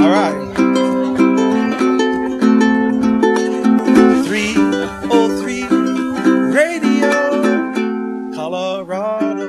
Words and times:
All 0.00 0.08
right. 0.08 0.32
303 4.24 5.64
Radio, 6.54 8.32
Colorado. 8.34 9.48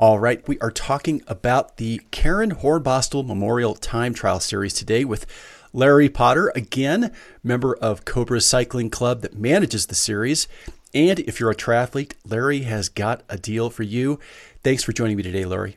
All 0.00 0.18
right, 0.18 0.46
we 0.48 0.58
are 0.58 0.72
talking 0.72 1.22
about 1.28 1.76
the 1.76 2.00
Karen 2.10 2.56
Hornbostel 2.56 3.24
Memorial 3.24 3.76
Time 3.76 4.12
Trial 4.12 4.40
Series 4.40 4.74
today 4.74 5.04
with 5.04 5.26
Larry 5.72 6.08
Potter, 6.08 6.50
again, 6.56 7.12
member 7.44 7.76
of 7.76 8.04
Cobra 8.04 8.40
Cycling 8.40 8.90
Club 8.90 9.20
that 9.20 9.38
manages 9.38 9.86
the 9.86 9.94
series. 9.94 10.48
And 10.92 11.20
if 11.20 11.38
you're 11.38 11.52
a 11.52 11.54
triathlete, 11.54 12.14
Larry 12.26 12.62
has 12.62 12.88
got 12.88 13.22
a 13.28 13.38
deal 13.38 13.70
for 13.70 13.84
you. 13.84 14.18
Thanks 14.64 14.82
for 14.82 14.92
joining 14.92 15.16
me 15.16 15.22
today, 15.22 15.44
Larry. 15.44 15.76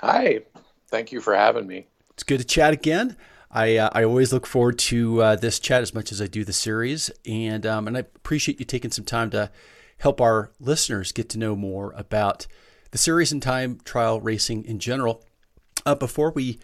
Hi, 0.00 0.40
thank 0.88 1.10
you 1.10 1.20
for 1.20 1.34
having 1.34 1.66
me. 1.66 1.88
It's 2.10 2.22
good 2.22 2.38
to 2.38 2.44
chat 2.44 2.72
again. 2.72 3.16
I, 3.50 3.76
uh, 3.76 3.90
I 3.92 4.04
always 4.04 4.32
look 4.32 4.46
forward 4.46 4.78
to 4.78 5.22
uh, 5.22 5.36
this 5.36 5.58
chat 5.58 5.82
as 5.82 5.94
much 5.94 6.12
as 6.12 6.20
I 6.22 6.26
do 6.26 6.44
the 6.44 6.52
series, 6.52 7.10
and 7.26 7.66
um, 7.66 7.88
and 7.88 7.96
I 7.96 8.00
appreciate 8.00 8.60
you 8.60 8.66
taking 8.66 8.90
some 8.90 9.04
time 9.04 9.30
to 9.30 9.50
help 9.98 10.20
our 10.20 10.52
listeners 10.60 11.12
get 11.12 11.28
to 11.30 11.38
know 11.38 11.56
more 11.56 11.92
about 11.96 12.46
the 12.90 12.98
series 12.98 13.32
and 13.32 13.42
time 13.42 13.80
trial 13.84 14.20
racing 14.20 14.64
in 14.64 14.78
general. 14.78 15.24
Uh, 15.84 15.94
before 15.94 16.30
we 16.30 16.60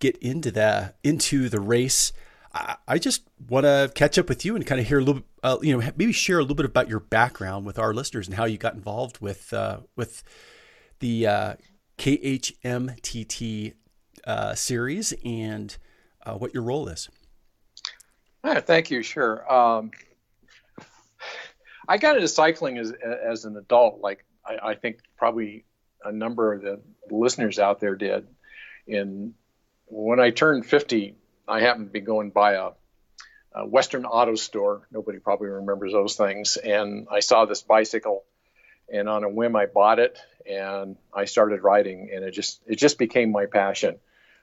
get 0.00 0.16
into 0.16 0.50
that 0.50 0.96
into 1.04 1.48
the 1.48 1.60
race, 1.60 2.12
I, 2.52 2.76
I 2.88 2.98
just 2.98 3.28
want 3.48 3.64
to 3.64 3.92
catch 3.94 4.18
up 4.18 4.28
with 4.28 4.44
you 4.44 4.56
and 4.56 4.66
kind 4.66 4.80
of 4.80 4.88
hear 4.88 4.98
a 4.98 5.04
little, 5.04 5.22
uh, 5.42 5.58
you 5.62 5.78
know, 5.78 5.92
maybe 5.96 6.12
share 6.12 6.38
a 6.38 6.42
little 6.42 6.56
bit 6.56 6.66
about 6.66 6.88
your 6.88 7.00
background 7.00 7.64
with 7.66 7.78
our 7.78 7.94
listeners 7.94 8.26
and 8.26 8.36
how 8.36 8.44
you 8.46 8.58
got 8.58 8.74
involved 8.74 9.20
with 9.20 9.52
uh, 9.52 9.80
with 9.94 10.24
the 11.00 11.26
uh, 11.26 11.54
KHMTT 12.02 13.74
uh, 14.26 14.54
series 14.56 15.14
and 15.24 15.76
uh, 16.26 16.34
what 16.34 16.52
your 16.52 16.64
role 16.64 16.88
is. 16.88 17.08
Yeah, 18.44 18.58
thank 18.58 18.90
you. 18.90 19.04
Sure. 19.04 19.52
Um, 19.52 19.92
I 21.86 21.98
got 21.98 22.16
into 22.16 22.26
cycling 22.26 22.78
as 22.78 22.92
as 22.92 23.44
an 23.44 23.56
adult, 23.56 24.00
like 24.00 24.24
I, 24.44 24.70
I, 24.70 24.74
think 24.74 24.98
probably 25.16 25.64
a 26.04 26.10
number 26.10 26.52
of 26.52 26.62
the 26.62 26.80
listeners 27.08 27.60
out 27.60 27.78
there 27.78 27.94
did. 27.94 28.26
And 28.88 29.34
when 29.86 30.18
I 30.18 30.30
turned 30.30 30.66
50, 30.66 31.14
I 31.46 31.60
happened 31.60 31.86
to 31.86 31.92
be 31.92 32.00
going 32.00 32.30
by 32.30 32.54
a, 32.54 32.70
a 33.54 33.64
Western 33.64 34.06
Auto 34.06 34.34
Store. 34.34 34.88
Nobody 34.90 35.20
probably 35.20 35.50
remembers 35.50 35.92
those 35.92 36.16
things, 36.16 36.56
and 36.56 37.06
I 37.12 37.20
saw 37.20 37.44
this 37.44 37.62
bicycle, 37.62 38.24
and 38.92 39.08
on 39.08 39.24
a 39.24 39.28
whim, 39.28 39.56
I 39.56 39.66
bought 39.66 39.98
it 39.98 40.18
and 40.48 40.96
I 41.14 41.24
started 41.26 41.62
riding, 41.62 42.10
and 42.12 42.24
it 42.24 42.32
just 42.32 42.60
it 42.66 42.76
just 42.76 42.98
became 42.98 43.32
my 43.32 43.46
passion. 43.46 43.96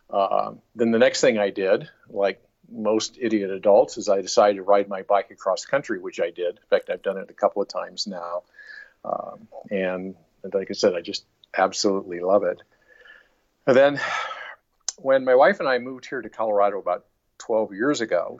Uh, 0.09 0.53
then 0.75 0.91
the 0.91 0.99
next 0.99 1.21
thing 1.21 1.37
I 1.37 1.49
did, 1.49 1.89
like 2.09 2.41
most 2.71 3.17
idiot 3.19 3.51
adults, 3.51 3.97
is 3.97 4.09
I 4.09 4.21
decided 4.21 4.57
to 4.57 4.63
ride 4.63 4.87
my 4.87 5.03
bike 5.03 5.31
across 5.31 5.65
country, 5.65 5.99
which 5.99 6.19
I 6.19 6.31
did. 6.31 6.57
In 6.57 6.67
fact, 6.69 6.89
I've 6.89 7.01
done 7.01 7.17
it 7.17 7.29
a 7.29 7.33
couple 7.33 7.61
of 7.61 7.67
times 7.67 8.07
now, 8.07 8.43
um, 9.03 9.47
and 9.69 10.15
like 10.53 10.69
I 10.69 10.73
said, 10.73 10.95
I 10.95 11.01
just 11.01 11.25
absolutely 11.57 12.19
love 12.21 12.43
it. 12.43 12.61
And 13.67 13.75
then 13.75 13.99
when 14.97 15.25
my 15.25 15.35
wife 15.35 15.59
and 15.59 15.69
I 15.69 15.79
moved 15.79 16.07
here 16.07 16.21
to 16.21 16.29
Colorado 16.29 16.79
about 16.79 17.05
12 17.39 17.73
years 17.73 18.01
ago, 18.01 18.39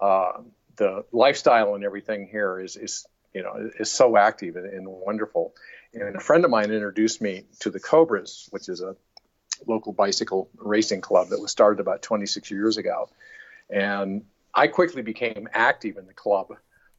uh, 0.00 0.32
the 0.76 1.04
lifestyle 1.12 1.74
and 1.74 1.84
everything 1.84 2.28
here 2.30 2.58
is, 2.58 2.76
is 2.76 3.06
you 3.34 3.42
know 3.42 3.70
is 3.78 3.90
so 3.90 4.16
active 4.16 4.56
and, 4.56 4.66
and, 4.66 4.86
wonderful. 4.88 5.54
And 5.92 6.16
a 6.16 6.20
friend 6.20 6.44
of 6.44 6.50
mine 6.50 6.70
introduced 6.70 7.20
me 7.20 7.44
to 7.60 7.70
the 7.70 7.80
Cobras, 7.80 8.48
which 8.50 8.68
is 8.68 8.80
a 8.80 8.96
local 9.66 9.92
bicycle 9.92 10.48
racing 10.56 11.00
club 11.00 11.28
that 11.30 11.40
was 11.40 11.50
started 11.50 11.80
about 11.80 12.02
26 12.02 12.50
years 12.50 12.76
ago. 12.76 13.08
And 13.68 14.24
I 14.54 14.68
quickly 14.68 15.02
became 15.02 15.48
active 15.52 15.96
in 15.96 16.06
the 16.06 16.14
club. 16.14 16.48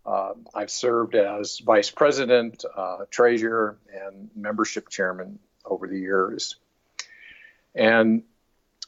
Uh, 0.06 0.34
I've 0.54 0.72
served 0.72 1.16
as 1.16 1.60
vice 1.60 1.92
president, 1.92 2.66
uh, 2.76 3.06
treasurer, 3.10 3.78
and 3.94 4.30
membership 4.36 4.90
chairman 4.90 5.40
over 5.66 5.88
the 5.88 6.00
years. 6.00 6.56
And 7.76 8.24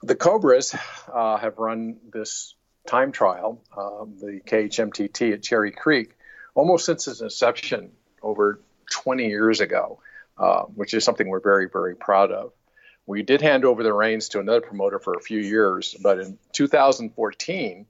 the 0.02 0.16
Cobras 0.16 0.76
uh, 1.14 1.38
have 1.38 1.58
run 1.58 1.98
this 2.12 2.56
time 2.88 3.12
trial, 3.12 3.62
um, 3.78 4.16
the 4.20 4.42
KHMTT 4.46 5.34
at 5.34 5.44
Cherry 5.44 5.72
Creek, 5.72 6.16
almost 6.56 6.86
since 6.86 7.08
its 7.08 7.22
inception 7.22 7.92
over 8.22 8.60
20 8.92 9.28
years 9.28 9.60
ago, 9.62 10.00
uh, 10.38 10.64
which 10.64 10.94
is 10.94 11.04
something 11.04 11.28
we're 11.28 11.40
very, 11.40 11.68
very 11.70 11.96
proud 11.96 12.32
of. 12.32 12.52
We 13.06 13.22
did 13.22 13.42
hand 13.42 13.66
over 13.66 13.84
the 13.84 13.94
reins 13.94 14.30
to 14.30 14.40
another 14.40 14.62
promoter 14.62 14.98
for 15.00 15.14
a 15.14 15.20
few 15.22 15.40
years, 15.40 15.96
but 16.02 16.20
in 16.20 16.38
2014, 16.54 17.86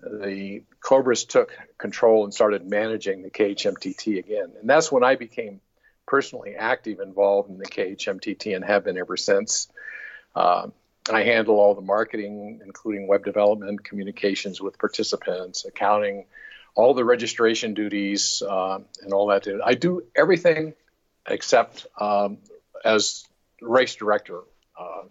the 0.00 0.62
Cobras 0.80 1.24
took 1.24 1.52
control 1.78 2.24
and 2.24 2.32
started 2.32 2.66
managing 2.66 3.22
the 3.22 3.30
KHMTT 3.30 4.18
again. 4.18 4.52
And 4.60 4.68
that's 4.68 4.90
when 4.90 5.04
I 5.04 5.16
became 5.16 5.60
personally 6.06 6.54
active 6.54 7.00
involved 7.00 7.50
in 7.50 7.58
the 7.58 7.66
KHMTT 7.66 8.54
and 8.54 8.64
have 8.64 8.84
been 8.84 8.96
ever 8.96 9.16
since. 9.16 9.68
Uh, 10.34 10.68
I 11.10 11.22
handle 11.22 11.60
all 11.60 11.74
the 11.74 11.82
marketing, 11.82 12.60
including 12.64 13.06
web 13.06 13.24
development, 13.24 13.84
communications 13.84 14.60
with 14.60 14.78
participants, 14.78 15.64
accounting, 15.64 16.26
all 16.76 16.94
the 16.94 17.04
registration 17.04 17.74
duties, 17.74 18.42
uh, 18.48 18.78
and 19.02 19.12
all 19.12 19.26
that. 19.26 19.48
I 19.64 19.74
do 19.74 20.04
everything 20.14 20.74
except 21.28 21.86
um, 22.00 22.38
as 22.84 23.24
race 23.60 23.96
director. 23.96 24.40
Uh, 24.78 25.02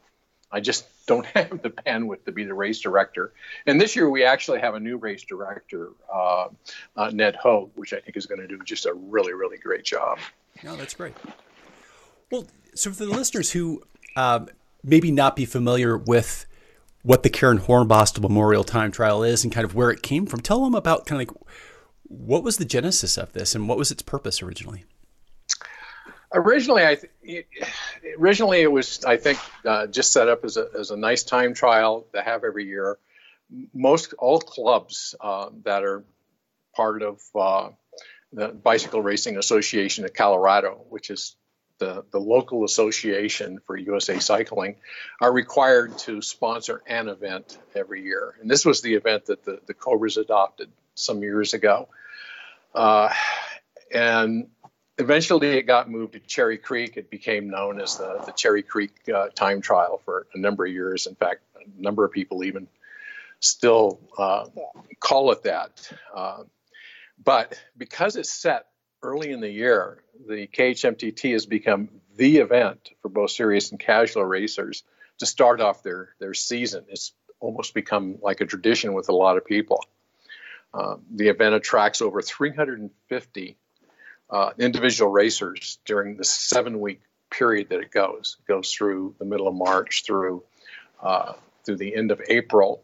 I 0.52 0.62
just 0.62 0.86
don't 1.08 1.26
have 1.36 1.62
the 1.62 1.72
bandwidth 1.72 2.24
to 2.26 2.32
be 2.32 2.46
the 2.46 2.54
race 2.54 2.80
director. 2.80 3.34
And 3.66 3.82
this 3.82 3.96
year 3.96 4.10
we 4.10 4.24
actually 4.24 4.60
have 4.62 4.76
a 4.76 4.80
new 4.80 4.98
race 4.98 5.24
director, 5.24 5.90
uh, 6.14 6.48
uh 6.96 7.10
Ned 7.12 7.36
Hogue, 7.36 7.72
which 7.76 7.94
I 7.94 8.00
think 8.00 8.16
is 8.16 8.26
going 8.26 8.42
to 8.42 8.48
do 8.48 8.60
just 8.64 8.86
a 8.86 8.94
really, 8.94 9.34
really 9.34 9.58
great 9.58 9.84
job. 9.84 10.20
No, 10.64 10.76
that's 10.76 10.94
great. 10.94 11.14
Well, 12.32 12.48
so 12.74 12.92
for 12.92 13.06
the 13.06 13.12
listeners 13.12 13.52
who 13.52 13.84
um, 14.16 14.50
maybe 14.84 15.12
not 15.12 15.36
be 15.36 15.46
familiar 15.46 15.98
with 15.98 16.46
what 17.06 17.22
the 17.22 17.30
Karen 17.30 17.60
Hornbostel 17.60 18.22
Memorial 18.22 18.64
Time 18.64 18.92
Trial 18.92 19.24
is 19.24 19.44
and 19.44 19.54
kind 19.54 19.64
of 19.64 19.76
where 19.76 19.92
it 19.92 20.02
came 20.02 20.26
from, 20.26 20.42
tell 20.42 20.64
them 20.64 20.74
about 20.74 21.06
kind 21.06 21.22
of 21.22 21.28
like 21.28 21.46
what 22.02 22.44
was 22.44 22.58
the 22.58 22.66
genesis 22.66 23.16
of 23.16 23.32
this 23.34 23.54
and 23.54 23.70
what 23.70 23.78
was 23.78 23.92
its 23.92 24.02
purpose 24.02 24.42
originally? 24.42 24.86
Originally, 26.34 26.84
I 26.84 26.96
th- 26.96 27.46
originally 28.20 28.62
it 28.62 28.72
was 28.72 29.06
I 29.06 29.18
think 29.18 29.38
uh, 29.66 29.86
just 29.86 30.12
set 30.12 30.28
up 30.28 30.44
as 30.44 30.58
a 30.58 30.68
as 30.78 30.90
a 30.90 30.98
nice 30.98 31.22
time 31.22 31.54
trial 31.54 32.08
to 32.14 32.24
have 32.24 32.44
every 32.44 32.66
year. 32.66 32.98
Most 33.72 34.14
all 34.14 34.40
clubs 34.40 35.14
uh, 35.22 35.50
that 35.64 35.84
are 35.84 36.04
part 36.76 37.04
of 37.04 37.22
uh, 37.36 37.70
the 38.34 38.48
Bicycle 38.48 39.04
Racing 39.04 39.38
Association 39.38 40.06
of 40.06 40.14
Colorado, 40.16 40.84
which 40.90 41.12
is 41.12 41.36
the, 41.78 42.06
the 42.12 42.20
local 42.20 42.64
association 42.64 43.60
for 43.66 43.78
USA 43.78 44.20
Cycling, 44.20 44.76
are 45.22 45.32
required 45.32 45.98
to 46.00 46.22
sponsor 46.22 46.82
an 46.88 47.10
event 47.10 47.58
every 47.76 48.04
year. 48.04 48.36
And 48.42 48.50
this 48.50 48.66
was 48.66 48.82
the 48.82 48.96
event 48.96 49.26
that 49.26 49.44
the, 49.44 49.60
the 49.66 49.74
Cobras 49.74 50.18
adopted 50.18 50.70
some 50.96 51.22
years 51.22 51.54
ago. 51.54 51.90
Uh, 52.74 53.14
and 53.94 54.48
eventually 54.98 55.58
it 55.58 55.64
got 55.64 55.90
moved 55.90 56.14
to 56.14 56.20
Cherry 56.20 56.58
Creek. 56.58 56.98
It 56.98 57.10
became 57.10 57.50
known 57.50 57.82
as 57.82 57.98
the, 57.98 58.22
the 58.26 58.32
Cherry 58.32 58.64
Creek 58.64 58.94
uh, 59.14 59.30
time 59.30 59.62
trial 59.62 60.02
for 60.04 60.28
a 60.34 60.38
number 60.38 60.66
of 60.66 60.72
years. 60.72 61.08
In 61.08 61.16
fact, 61.16 61.42
a 61.56 61.82
number 61.82 62.06
of 62.06 62.12
people 62.12 62.44
even 62.44 62.68
still 63.40 64.00
uh, 64.18 64.46
call 65.00 65.32
it 65.32 65.44
that. 65.44 65.92
Uh, 66.14 66.44
but 67.24 67.60
because 67.78 68.16
it's 68.16 68.32
set 68.32 68.68
early 69.06 69.32
in 69.32 69.40
the 69.40 69.50
year, 69.50 70.04
the 70.28 70.48
KHMTT 70.48 71.34
has 71.34 71.46
become 71.46 71.90
the 72.16 72.38
event 72.38 72.90
for 73.02 73.10
both 73.10 73.32
serious 73.32 73.72
and 73.72 73.80
casual 73.80 74.26
racers 74.26 74.84
to 75.20 75.26
start 75.26 75.62
off 75.62 75.84
their, 75.84 76.10
their 76.20 76.34
season. 76.34 76.86
It's 76.90 77.14
almost 77.40 77.74
become 77.74 78.18
like 78.22 78.42
a 78.42 78.46
tradition 78.46 78.94
with 78.94 79.10
a 79.10 79.14
lot 79.14 79.38
of 79.38 79.46
people. 79.46 79.84
Uh, 80.74 80.98
the 81.14 81.30
event 81.30 81.56
attracts 81.56 82.02
over 82.02 82.22
350 82.22 83.58
uh, 84.30 84.52
individual 84.58 85.12
racers 85.12 85.78
during 85.86 86.18
the 86.18 86.24
seven 86.24 86.80
week 86.80 87.02
period 87.30 87.70
that 87.70 87.80
it 87.80 87.92
goes. 87.92 88.38
It 88.40 88.48
goes 88.48 88.72
through 88.72 89.16
the 89.20 89.26
middle 89.26 89.48
of 89.48 89.56
March 89.56 90.04
through 90.06 90.44
uh, 91.02 91.34
through 91.64 91.78
the 91.78 91.96
end 91.96 92.12
of 92.12 92.22
April, 92.30 92.82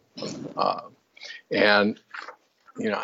uh, 0.56 0.81
and 1.50 2.00
you 2.77 2.89
know, 2.89 3.01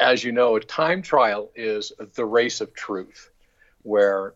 as 0.00 0.24
you 0.24 0.32
know, 0.32 0.56
a 0.56 0.60
time 0.60 1.02
trial 1.02 1.50
is 1.54 1.92
the 2.14 2.24
race 2.24 2.60
of 2.60 2.74
truth, 2.74 3.30
where 3.82 4.34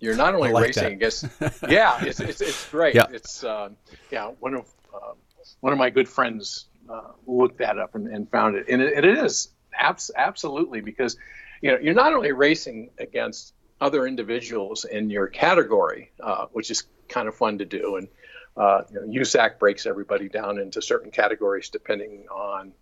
you're 0.00 0.16
not 0.16 0.34
only 0.34 0.52
like 0.52 0.64
racing 0.64 0.82
that. 0.82 0.92
against. 0.92 1.24
yeah, 1.68 2.04
it's, 2.04 2.20
it's, 2.20 2.40
it's 2.40 2.68
great. 2.68 2.94
Yeah. 2.94 3.06
It's 3.10 3.44
uh, 3.44 3.70
yeah 4.10 4.32
one 4.40 4.54
of 4.54 4.66
uh, 4.92 5.12
one 5.60 5.72
of 5.72 5.78
my 5.78 5.90
good 5.90 6.08
friends 6.08 6.66
uh, 6.90 7.12
looked 7.26 7.58
that 7.58 7.78
up 7.78 7.94
and, 7.94 8.08
and 8.08 8.30
found 8.30 8.56
it, 8.56 8.66
and 8.68 8.82
it, 8.82 9.04
it 9.04 9.18
is 9.18 9.48
abs- 9.78 10.10
absolutely 10.16 10.80
because 10.80 11.16
you 11.62 11.70
know, 11.70 11.78
you're 11.78 11.94
not 11.94 12.12
only 12.12 12.32
racing 12.32 12.90
against 12.98 13.54
other 13.80 14.06
individuals 14.06 14.84
in 14.84 15.10
your 15.10 15.26
category, 15.26 16.10
uh, 16.22 16.46
which 16.52 16.70
is 16.70 16.84
kind 17.08 17.28
of 17.28 17.34
fun 17.34 17.58
to 17.58 17.64
do. 17.64 17.96
And 17.96 18.08
uh, 18.56 18.82
you 18.90 19.00
know, 19.00 19.20
USAC 19.20 19.58
breaks 19.58 19.86
everybody 19.86 20.28
down 20.28 20.58
into 20.58 20.80
certain 20.80 21.10
categories 21.10 21.68
depending 21.68 22.26
on 22.30 22.72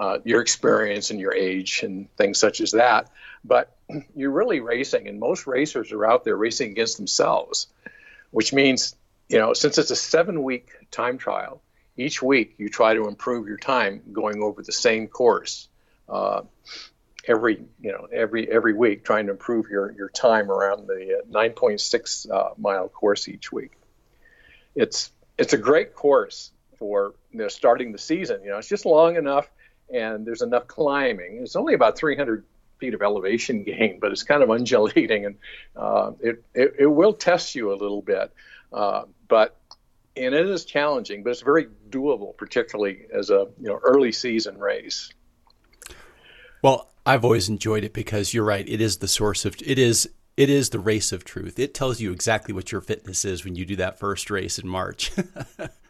uh, 0.00 0.18
your 0.24 0.40
experience 0.40 1.10
and 1.10 1.20
your 1.20 1.34
age 1.34 1.82
and 1.82 2.10
things 2.16 2.38
such 2.38 2.62
as 2.62 2.72
that. 2.72 3.10
But 3.44 3.76
you're 4.16 4.30
really 4.30 4.60
racing, 4.60 5.06
and 5.08 5.20
most 5.20 5.46
racers 5.46 5.92
are 5.92 6.06
out 6.06 6.24
there 6.24 6.36
racing 6.36 6.70
against 6.70 6.96
themselves, 6.96 7.66
which 8.30 8.52
means, 8.54 8.96
you 9.28 9.38
know, 9.38 9.52
since 9.52 9.76
it's 9.76 9.90
a 9.90 9.96
seven 9.96 10.42
week 10.42 10.70
time 10.90 11.18
trial, 11.18 11.60
each 11.98 12.22
week 12.22 12.54
you 12.56 12.70
try 12.70 12.94
to 12.94 13.08
improve 13.08 13.46
your 13.46 13.58
time 13.58 14.00
going 14.10 14.42
over 14.42 14.62
the 14.62 14.72
same 14.72 15.06
course. 15.06 15.68
Uh, 16.08 16.42
every 17.28 17.62
you 17.82 17.92
know 17.92 18.08
every 18.10 18.50
every 18.50 18.72
week 18.72 19.04
trying 19.04 19.26
to 19.26 19.32
improve 19.32 19.68
your 19.68 19.92
your 19.92 20.08
time 20.08 20.50
around 20.50 20.86
the 20.86 21.18
uh, 21.18 21.30
9.6 21.30 22.30
uh, 22.30 22.54
mile 22.56 22.88
course 22.88 23.28
each 23.28 23.52
week 23.52 23.72
it's 24.74 25.12
it's 25.36 25.52
a 25.52 25.58
great 25.58 25.94
course 25.94 26.50
for 26.78 27.14
you 27.30 27.40
know, 27.40 27.48
starting 27.48 27.92
the 27.92 27.98
season 27.98 28.42
you 28.42 28.48
know 28.48 28.56
it's 28.56 28.70
just 28.70 28.86
long 28.86 29.16
enough 29.16 29.50
and 29.92 30.26
there's 30.26 30.42
enough 30.42 30.66
climbing 30.66 31.38
it's 31.42 31.56
only 31.56 31.74
about 31.74 31.96
300 31.96 32.44
feet 32.78 32.94
of 32.94 33.02
elevation 33.02 33.62
gain 33.64 33.98
but 34.00 34.12
it's 34.12 34.22
kind 34.22 34.42
of 34.42 34.50
undulating 34.50 35.26
and 35.26 35.36
uh, 35.76 36.12
it, 36.20 36.42
it, 36.54 36.74
it 36.80 36.86
will 36.86 37.12
test 37.12 37.54
you 37.54 37.72
a 37.72 37.76
little 37.76 38.02
bit 38.02 38.32
uh, 38.72 39.04
but 39.28 39.56
and 40.16 40.34
it 40.34 40.46
is 40.46 40.64
challenging 40.64 41.22
but 41.22 41.30
it's 41.30 41.42
very 41.42 41.68
doable 41.88 42.36
particularly 42.36 43.06
as 43.12 43.30
a 43.30 43.48
you 43.60 43.68
know 43.68 43.78
early 43.82 44.12
season 44.12 44.58
race 44.58 45.10
well 46.62 46.90
I've 47.06 47.24
always 47.24 47.48
enjoyed 47.48 47.84
it 47.84 47.92
because 47.92 48.34
you're 48.34 48.44
right. 48.44 48.68
It 48.68 48.80
is 48.80 48.98
the 48.98 49.08
source 49.08 49.44
of 49.44 49.56
it 49.64 49.78
is 49.78 50.08
it 50.36 50.48
is 50.48 50.70
the 50.70 50.78
race 50.78 51.12
of 51.12 51.24
truth. 51.24 51.58
It 51.58 51.74
tells 51.74 52.00
you 52.00 52.12
exactly 52.12 52.54
what 52.54 52.72
your 52.72 52.80
fitness 52.80 53.24
is 53.24 53.44
when 53.44 53.56
you 53.56 53.64
do 53.64 53.76
that 53.76 53.98
first 53.98 54.30
race 54.30 54.58
in 54.58 54.68
March. 54.68 55.12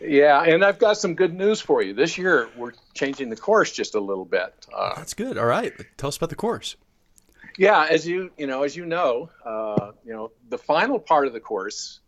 yeah, 0.00 0.42
and 0.42 0.64
I've 0.64 0.78
got 0.78 0.96
some 0.96 1.14
good 1.14 1.34
news 1.34 1.60
for 1.60 1.82
you. 1.82 1.94
This 1.94 2.18
year 2.18 2.48
we're 2.56 2.72
changing 2.94 3.30
the 3.30 3.36
course 3.36 3.72
just 3.72 3.94
a 3.94 4.00
little 4.00 4.24
bit. 4.24 4.66
Uh, 4.74 4.94
That's 4.96 5.14
good. 5.14 5.38
All 5.38 5.46
right, 5.46 5.72
tell 5.96 6.08
us 6.08 6.16
about 6.16 6.30
the 6.30 6.36
course. 6.36 6.76
Yeah, 7.58 7.86
as 7.88 8.06
you 8.06 8.30
you 8.36 8.46
know, 8.46 8.62
as 8.62 8.76
you 8.76 8.84
know, 8.84 9.30
uh, 9.44 9.92
you 10.04 10.12
know, 10.12 10.30
the 10.48 10.58
final 10.58 10.98
part 10.98 11.26
of 11.26 11.32
the 11.32 11.40
course 11.40 12.00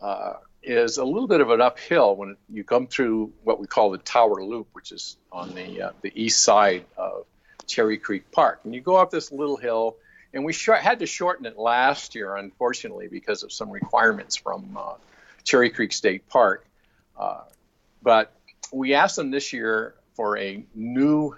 uh, 0.00 0.34
is 0.62 0.98
a 0.98 1.04
little 1.04 1.28
bit 1.28 1.40
of 1.40 1.50
an 1.50 1.60
uphill 1.60 2.16
when 2.16 2.36
you 2.48 2.64
come 2.64 2.86
through 2.86 3.32
what 3.44 3.60
we 3.60 3.66
call 3.66 3.90
the 3.90 3.98
Tower 3.98 4.42
Loop, 4.42 4.68
which 4.72 4.90
is 4.90 5.16
on 5.30 5.54
the 5.54 5.82
uh, 5.82 5.90
the 6.02 6.12
east 6.14 6.42
side 6.42 6.84
of 6.96 7.26
Cherry 7.66 7.98
Creek 7.98 8.30
Park. 8.32 8.60
And 8.64 8.74
you 8.74 8.80
go 8.80 8.96
up 8.96 9.10
this 9.10 9.30
little 9.30 9.56
hill, 9.56 9.96
and 10.34 10.44
we 10.44 10.52
sh- 10.52 10.70
had 10.80 10.98
to 10.98 11.06
shorten 11.06 11.46
it 11.46 11.56
last 11.56 12.14
year, 12.14 12.34
unfortunately, 12.34 13.06
because 13.06 13.44
of 13.44 13.52
some 13.52 13.70
requirements 13.70 14.34
from 14.36 14.76
uh, 14.76 14.94
Cherry 15.44 15.70
Creek 15.70 15.92
State 15.92 16.28
Park. 16.28 16.66
Uh, 17.18 17.42
but 18.02 18.32
we 18.72 18.94
asked 18.94 19.16
them 19.16 19.30
this 19.30 19.52
year 19.52 19.94
for 20.14 20.38
a 20.38 20.64
new 20.74 21.34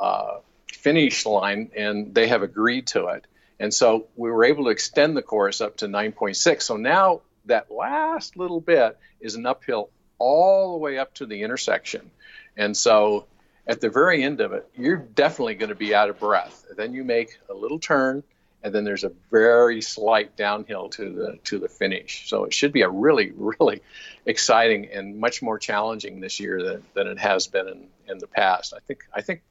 uh, 0.00 0.38
finish 0.72 1.26
line, 1.26 1.70
and 1.76 2.14
they 2.14 2.28
have 2.28 2.42
agreed 2.42 2.86
to 2.88 3.06
it. 3.08 3.26
And 3.58 3.72
so 3.72 4.06
we 4.16 4.30
were 4.30 4.44
able 4.44 4.64
to 4.64 4.70
extend 4.70 5.16
the 5.16 5.22
course 5.22 5.60
up 5.60 5.76
to 5.78 5.86
9.6. 5.86 6.62
So 6.62 6.76
now 6.76 7.20
that 7.44 7.70
last 7.70 8.36
little 8.36 8.60
bit 8.60 8.98
is 9.20 9.34
an 9.34 9.46
uphill 9.46 9.90
all 10.18 10.72
the 10.72 10.78
way 10.78 10.98
up 10.98 11.14
to 11.14 11.26
the 11.26 11.42
intersection. 11.42 12.10
And 12.56 12.76
so 12.76 13.26
at 13.66 13.80
the 13.80 13.90
very 13.90 14.22
end 14.22 14.40
of 14.40 14.52
it, 14.52 14.68
you're 14.76 14.96
definitely 14.96 15.54
going 15.54 15.68
to 15.68 15.74
be 15.74 15.94
out 15.94 16.08
of 16.08 16.18
breath. 16.18 16.64
Then 16.76 16.94
you 16.94 17.04
make 17.04 17.38
a 17.50 17.54
little 17.54 17.78
turn, 17.78 18.22
and 18.62 18.74
then 18.74 18.84
there's 18.84 19.04
a 19.04 19.12
very 19.30 19.80
slight 19.80 20.36
downhill 20.36 20.88
to 20.90 21.12
the 21.12 21.38
to 21.44 21.58
the 21.58 21.68
finish. 21.68 22.28
So 22.28 22.44
it 22.44 22.54
should 22.54 22.72
be 22.72 22.82
a 22.82 22.88
really 22.88 23.32
really 23.34 23.80
exciting 24.26 24.88
and 24.92 25.18
much 25.18 25.42
more 25.42 25.58
challenging 25.58 26.20
this 26.20 26.40
year 26.40 26.62
than, 26.62 26.82
than 26.94 27.06
it 27.06 27.18
has 27.18 27.46
been 27.46 27.68
in, 27.68 27.86
in 28.08 28.18
the 28.18 28.26
past. 28.26 28.74
I 28.74 28.80
think 28.80 29.00
I 29.14 29.22
think 29.22 29.42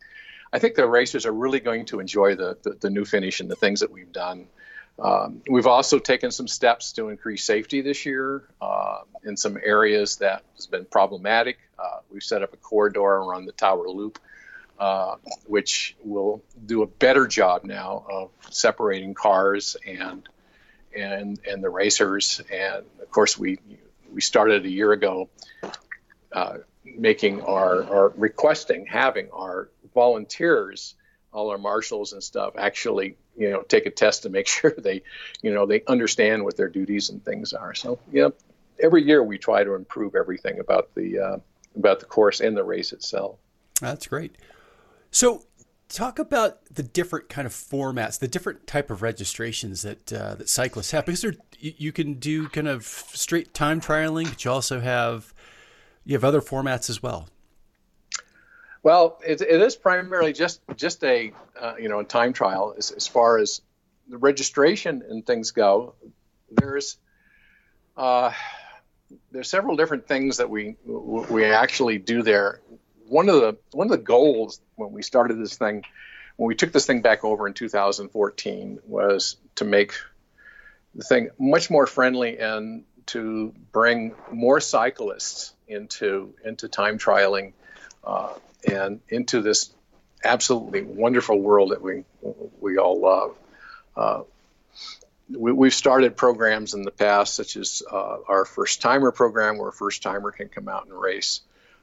I 0.52 0.60
think 0.60 0.76
the 0.76 0.88
racers 0.88 1.26
are 1.26 1.32
really 1.32 1.60
going 1.60 1.86
to 1.86 2.00
enjoy 2.00 2.36
the, 2.36 2.58
the, 2.64 2.72
the 2.72 2.90
new 2.90 3.06
finish 3.06 3.40
and 3.40 3.50
the 3.50 3.56
things 3.56 3.80
that 3.82 3.92
we've 3.92 4.12
done. 4.12 4.48
Um, 4.98 5.42
we've 5.50 5.68
also 5.68 6.00
taken 6.00 6.32
some 6.32 6.48
steps 6.48 6.92
to 6.94 7.10
increase 7.10 7.46
safety 7.46 7.82
this 7.82 8.06
year 8.06 8.44
uh, 8.62 9.00
in 9.24 9.38
some 9.38 9.58
areas 9.64 10.18
that 10.18 10.44
has 10.56 10.68
been 10.68 10.86
problematic. 10.86 11.58
Uh, 11.78 12.00
we've 12.12 12.24
set 12.24 12.44
up 12.44 12.54
a 12.54 12.58
corridor 12.58 13.00
around 13.00 13.46
the 13.46 13.54
Tower 13.54 13.88
Loop, 13.88 14.20
uh, 14.80 15.16
which 15.46 15.98
will 16.04 16.42
do 16.66 16.84
a 16.84 16.88
better 16.88 17.28
job 17.28 17.66
now 17.66 18.06
of 18.10 18.32
separating 18.50 19.14
cars 19.14 19.76
and 19.86 20.28
and 20.96 21.40
and 21.46 21.64
the 21.64 21.70
racers. 21.70 22.42
And 22.52 22.86
of 23.02 23.12
course, 23.12 23.38
we 23.38 23.60
we 24.12 24.22
started 24.22 24.66
a 24.66 24.70
year 24.70 24.94
ago 24.94 25.30
uh, 26.32 26.60
making 26.86 27.42
our, 27.42 27.84
our 27.84 28.10
requesting 28.16 28.86
having 28.86 29.30
our 29.32 29.70
volunteers 29.94 30.96
all 31.34 31.50
our 31.52 31.58
marshals 31.58 32.14
and 32.14 32.24
stuff 32.24 32.54
actually 32.58 33.16
you 33.38 33.50
know 33.50 33.62
take 33.62 33.86
a 33.86 33.92
test 33.92 34.24
to 34.24 34.30
make 34.30 34.48
sure 34.58 34.74
they 34.78 35.04
you 35.42 35.54
know 35.54 35.66
they 35.66 35.84
understand 35.88 36.44
what 36.44 36.56
their 36.56 36.70
duties 36.70 37.10
and 37.10 37.24
things 37.24 37.54
are. 37.54 37.76
So 37.76 38.00
know 38.22 38.34
every 38.80 39.04
year 39.04 39.22
we 39.22 39.38
try 39.38 39.64
to 39.64 39.76
improve 39.76 40.16
everything 40.16 40.60
about 40.60 40.96
the 40.96 41.20
uh, 41.20 41.38
about 41.76 42.00
the 42.00 42.06
course 42.06 42.40
and 42.40 42.56
the 42.56 42.64
race 42.64 42.94
itself. 42.94 43.36
That's 43.82 44.08
great 44.08 44.36
so 45.12 45.44
talk 45.88 46.20
about 46.20 46.64
the 46.66 46.84
different 46.84 47.30
kind 47.30 47.46
of 47.46 47.54
formats 47.54 48.20
the 48.20 48.28
different 48.28 48.68
type 48.68 48.90
of 48.90 49.02
registrations 49.02 49.82
that 49.82 50.14
uh, 50.14 50.36
that 50.36 50.50
cyclists 50.50 50.92
have 50.92 51.06
because 51.06 51.26
you 51.60 51.92
can 51.92 52.14
do 52.16 52.48
kind 52.50 52.68
of 52.68 52.86
straight 52.86 53.54
time 53.54 53.82
trialing 53.82 54.30
but 54.30 54.46
you 54.46 54.52
also 54.52 54.80
have 54.80 55.34
you 56.06 56.14
have 56.14 56.24
other 56.24 56.42
formats 56.42 56.90
as 56.90 57.02
well 57.02 57.28
well, 58.82 59.20
it, 59.26 59.42
it 59.42 59.62
is 59.62 59.76
primarily 59.76 60.34
just 60.34 60.62
just 60.76 61.04
a 61.04 61.34
uh, 61.60 61.76
you 61.78 61.90
know 61.90 62.00
a 62.00 62.04
time 62.04 62.34
trial 62.34 62.74
as, 62.78 62.92
as 62.92 63.08
far 63.08 63.38
as 63.38 63.62
the 64.08 64.18
registration 64.18 65.04
and 65.08 65.26
things 65.26 65.52
go. 65.52 65.96
There's 66.52 66.98
uh, 67.98 68.32
there's 69.32 69.50
several 69.50 69.76
different 69.76 70.08
things 70.08 70.38
that 70.38 70.50
we 70.50 70.78
we 70.86 71.46
actually 71.46 71.98
do 71.98 72.24
there. 72.24 72.62
One 73.10 73.30
of 73.30 73.36
the 73.42 73.58
one 73.72 73.88
of 73.88 73.92
the 73.92 73.98
goals 74.04 74.62
when 74.76 74.92
we 74.92 75.02
started 75.02 75.40
this 75.40 75.58
thing, 75.58 75.84
when 76.38 76.48
we 76.48 76.56
took 76.56 76.72
this 76.72 76.86
thing 76.86 77.02
back 77.02 77.24
over 77.24 77.48
in 77.48 77.54
2014, 77.54 78.80
was 78.88 79.38
to 79.56 79.66
make 79.66 79.94
the 80.96 81.04
thing 81.04 81.30
much 81.40 81.70
more 81.70 81.88
friendly 81.88 82.38
and 82.40 82.84
to 83.08 83.54
bring 83.72 84.14
more 84.32 84.60
cyclists 84.60 85.54
into 85.68 86.34
into 86.46 86.68
time 86.68 86.98
trialing. 86.98 87.54
Uh, 88.04 88.34
and 88.68 89.00
into 89.10 89.42
this 89.42 89.72
absolutely 90.24 90.82
wonderful 90.82 91.40
world 91.40 91.72
that 91.72 91.82
we 91.82 92.04
we 92.60 92.78
all 92.78 93.00
love. 93.00 93.36
Uh, 93.96 94.24
we, 95.30 95.68
have 95.68 95.74
started 95.74 96.18
programs 96.18 96.74
in 96.74 96.82
the 96.84 96.92
past, 96.92 97.36
such 97.36 97.56
as 97.56 97.84
uh, 97.92 98.18
our 98.28 98.46
first 98.46 98.82
timer 98.82 99.12
program, 99.12 99.58
where 99.58 99.70
a 99.70 99.74
first 99.74 100.02
timer 100.02 100.32
can 100.32 100.50
come 100.50 100.68
out 100.68 100.86
and 100.86 100.94
race 100.94 101.42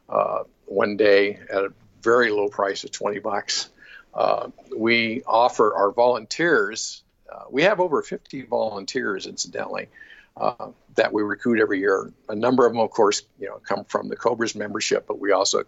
uh, 0.08 0.42
one 0.66 0.96
day 0.96 1.38
at 1.50 1.64
a 1.64 1.72
very 2.02 2.30
low 2.30 2.48
price 2.48 2.84
of 2.84 2.92
20 2.92 3.18
bucks. 3.20 3.68
Uh, 4.14 4.48
we 4.76 5.22
offer 5.26 5.74
our 5.74 5.90
volunteers. 5.90 7.02
Uh, 7.32 7.44
we 7.50 7.62
have 7.62 7.80
over 7.80 8.02
50 8.02 8.42
volunteers, 8.42 9.26
incidentally, 9.26 9.88
uh, 10.36 10.68
that 10.94 11.12
we 11.12 11.22
recruit 11.22 11.60
every 11.60 11.80
year. 11.80 12.12
A 12.28 12.34
number 12.34 12.66
of 12.66 12.72
them, 12.72 12.80
of 12.80 12.90
course, 12.90 13.22
you 13.38 13.46
know, 13.46 13.60
come 13.66 13.84
from 13.84 14.08
the 14.08 14.16
Cobras 14.16 14.54
membership, 14.54 15.06
but 15.06 15.18
we 15.18 15.32
also 15.32 15.64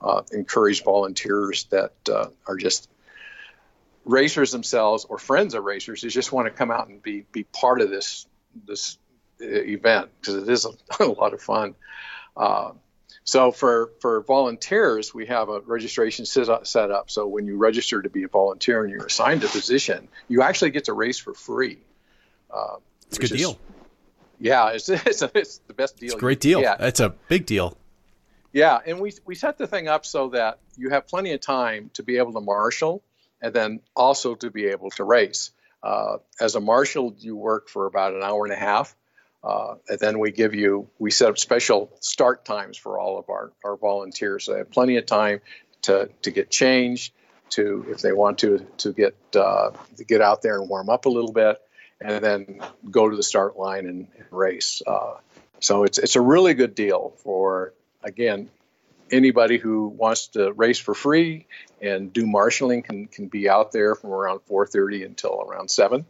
uh, 0.00 0.22
encourage 0.32 0.84
volunteers 0.84 1.64
that 1.64 1.92
uh, 2.08 2.26
are 2.46 2.56
just 2.56 2.88
racers 4.04 4.50
themselves 4.50 5.04
or 5.04 5.18
friends 5.18 5.54
of 5.54 5.64
racers 5.64 6.02
who 6.02 6.08
just 6.08 6.32
want 6.32 6.46
to 6.46 6.50
come 6.50 6.70
out 6.70 6.88
and 6.88 7.02
be 7.02 7.24
be 7.32 7.44
part 7.44 7.80
of 7.80 7.90
this 7.90 8.26
this 8.66 8.98
uh, 9.40 9.44
event 9.46 10.10
because 10.20 10.36
it 10.36 10.48
is 10.48 10.66
a, 10.66 10.70
a, 11.04 11.06
lot 11.06 11.34
of 11.34 11.42
fun. 11.42 11.74
So 13.30 13.52
for, 13.52 13.92
for 14.00 14.22
volunteers, 14.22 15.14
we 15.14 15.26
have 15.26 15.50
a 15.50 15.60
registration 15.60 16.26
set 16.26 16.48
up. 16.90 17.10
So 17.12 17.28
when 17.28 17.46
you 17.46 17.58
register 17.58 18.02
to 18.02 18.10
be 18.10 18.24
a 18.24 18.28
volunteer 18.28 18.82
and 18.82 18.90
you're 18.90 19.06
assigned 19.06 19.44
a 19.44 19.46
position, 19.46 20.08
you 20.26 20.42
actually 20.42 20.72
get 20.72 20.86
to 20.86 20.94
race 20.94 21.20
for 21.20 21.32
free. 21.32 21.78
Uh, 22.52 22.78
it's 23.06 23.18
a 23.18 23.20
good 23.20 23.30
deal. 23.30 23.56
Yeah, 24.40 24.70
it's 24.70 24.88
it's, 24.88 25.22
a, 25.22 25.30
it's 25.32 25.58
the 25.68 25.74
best 25.74 25.96
deal. 25.98 26.08
It's 26.08 26.14
a 26.16 26.18
great 26.18 26.40
deal. 26.40 26.60
Yeah. 26.60 26.74
It's 26.80 26.98
a 26.98 27.10
big 27.28 27.46
deal. 27.46 27.76
Yeah, 28.52 28.80
and 28.84 28.98
we 28.98 29.12
we 29.24 29.36
set 29.36 29.58
the 29.58 29.68
thing 29.68 29.86
up 29.86 30.04
so 30.04 30.30
that 30.30 30.58
you 30.76 30.90
have 30.90 31.06
plenty 31.06 31.32
of 31.32 31.40
time 31.40 31.92
to 31.94 32.02
be 32.02 32.16
able 32.16 32.32
to 32.32 32.40
marshal, 32.40 33.00
and 33.40 33.54
then 33.54 33.78
also 33.94 34.34
to 34.34 34.50
be 34.50 34.66
able 34.66 34.90
to 34.90 35.04
race. 35.04 35.52
Uh, 35.84 36.16
as 36.40 36.56
a 36.56 36.60
marshal, 36.60 37.14
you 37.16 37.36
work 37.36 37.68
for 37.68 37.86
about 37.86 38.12
an 38.12 38.24
hour 38.24 38.44
and 38.44 38.52
a 38.52 38.58
half, 38.58 38.96
uh, 39.42 39.74
and 39.88 39.98
then 39.98 40.18
we 40.18 40.30
give 40.30 40.54
you 40.54 40.88
we 40.98 41.10
set 41.10 41.28
up 41.28 41.38
special 41.38 41.90
start 42.00 42.44
times 42.44 42.76
for 42.76 42.98
all 42.98 43.18
of 43.18 43.28
our 43.30 43.52
our 43.64 43.76
volunteers. 43.76 44.46
They 44.46 44.58
have 44.58 44.70
plenty 44.70 44.96
of 44.96 45.06
time 45.06 45.40
to 45.82 46.10
to 46.22 46.30
get 46.30 46.50
changed, 46.50 47.12
to 47.50 47.84
if 47.88 48.00
they 48.02 48.12
want 48.12 48.38
to 48.38 48.58
to 48.78 48.92
get 48.92 49.16
uh, 49.34 49.70
to 49.96 50.04
get 50.04 50.20
out 50.20 50.42
there 50.42 50.60
and 50.60 50.68
warm 50.68 50.90
up 50.90 51.06
a 51.06 51.08
little 51.08 51.32
bit, 51.32 51.60
and 52.00 52.22
then 52.22 52.60
go 52.90 53.08
to 53.08 53.16
the 53.16 53.22
start 53.22 53.56
line 53.56 53.86
and, 53.86 54.06
and 54.16 54.26
race. 54.30 54.82
Uh, 54.86 55.14
so 55.60 55.84
it's 55.84 55.98
it's 55.98 56.16
a 56.16 56.20
really 56.20 56.52
good 56.54 56.74
deal 56.74 57.14
for 57.22 57.72
again 58.02 58.50
anybody 59.10 59.58
who 59.58 59.88
wants 59.88 60.28
to 60.28 60.52
race 60.52 60.78
for 60.78 60.94
free 60.94 61.46
and 61.80 62.12
do 62.12 62.26
marshaling 62.26 62.82
can, 62.82 63.06
can 63.06 63.26
be 63.26 63.48
out 63.48 63.72
there 63.72 63.96
from 63.96 64.10
around 64.10 64.38
4.30 64.48 65.04
until 65.04 65.44
around 65.48 65.68
7 65.68 66.04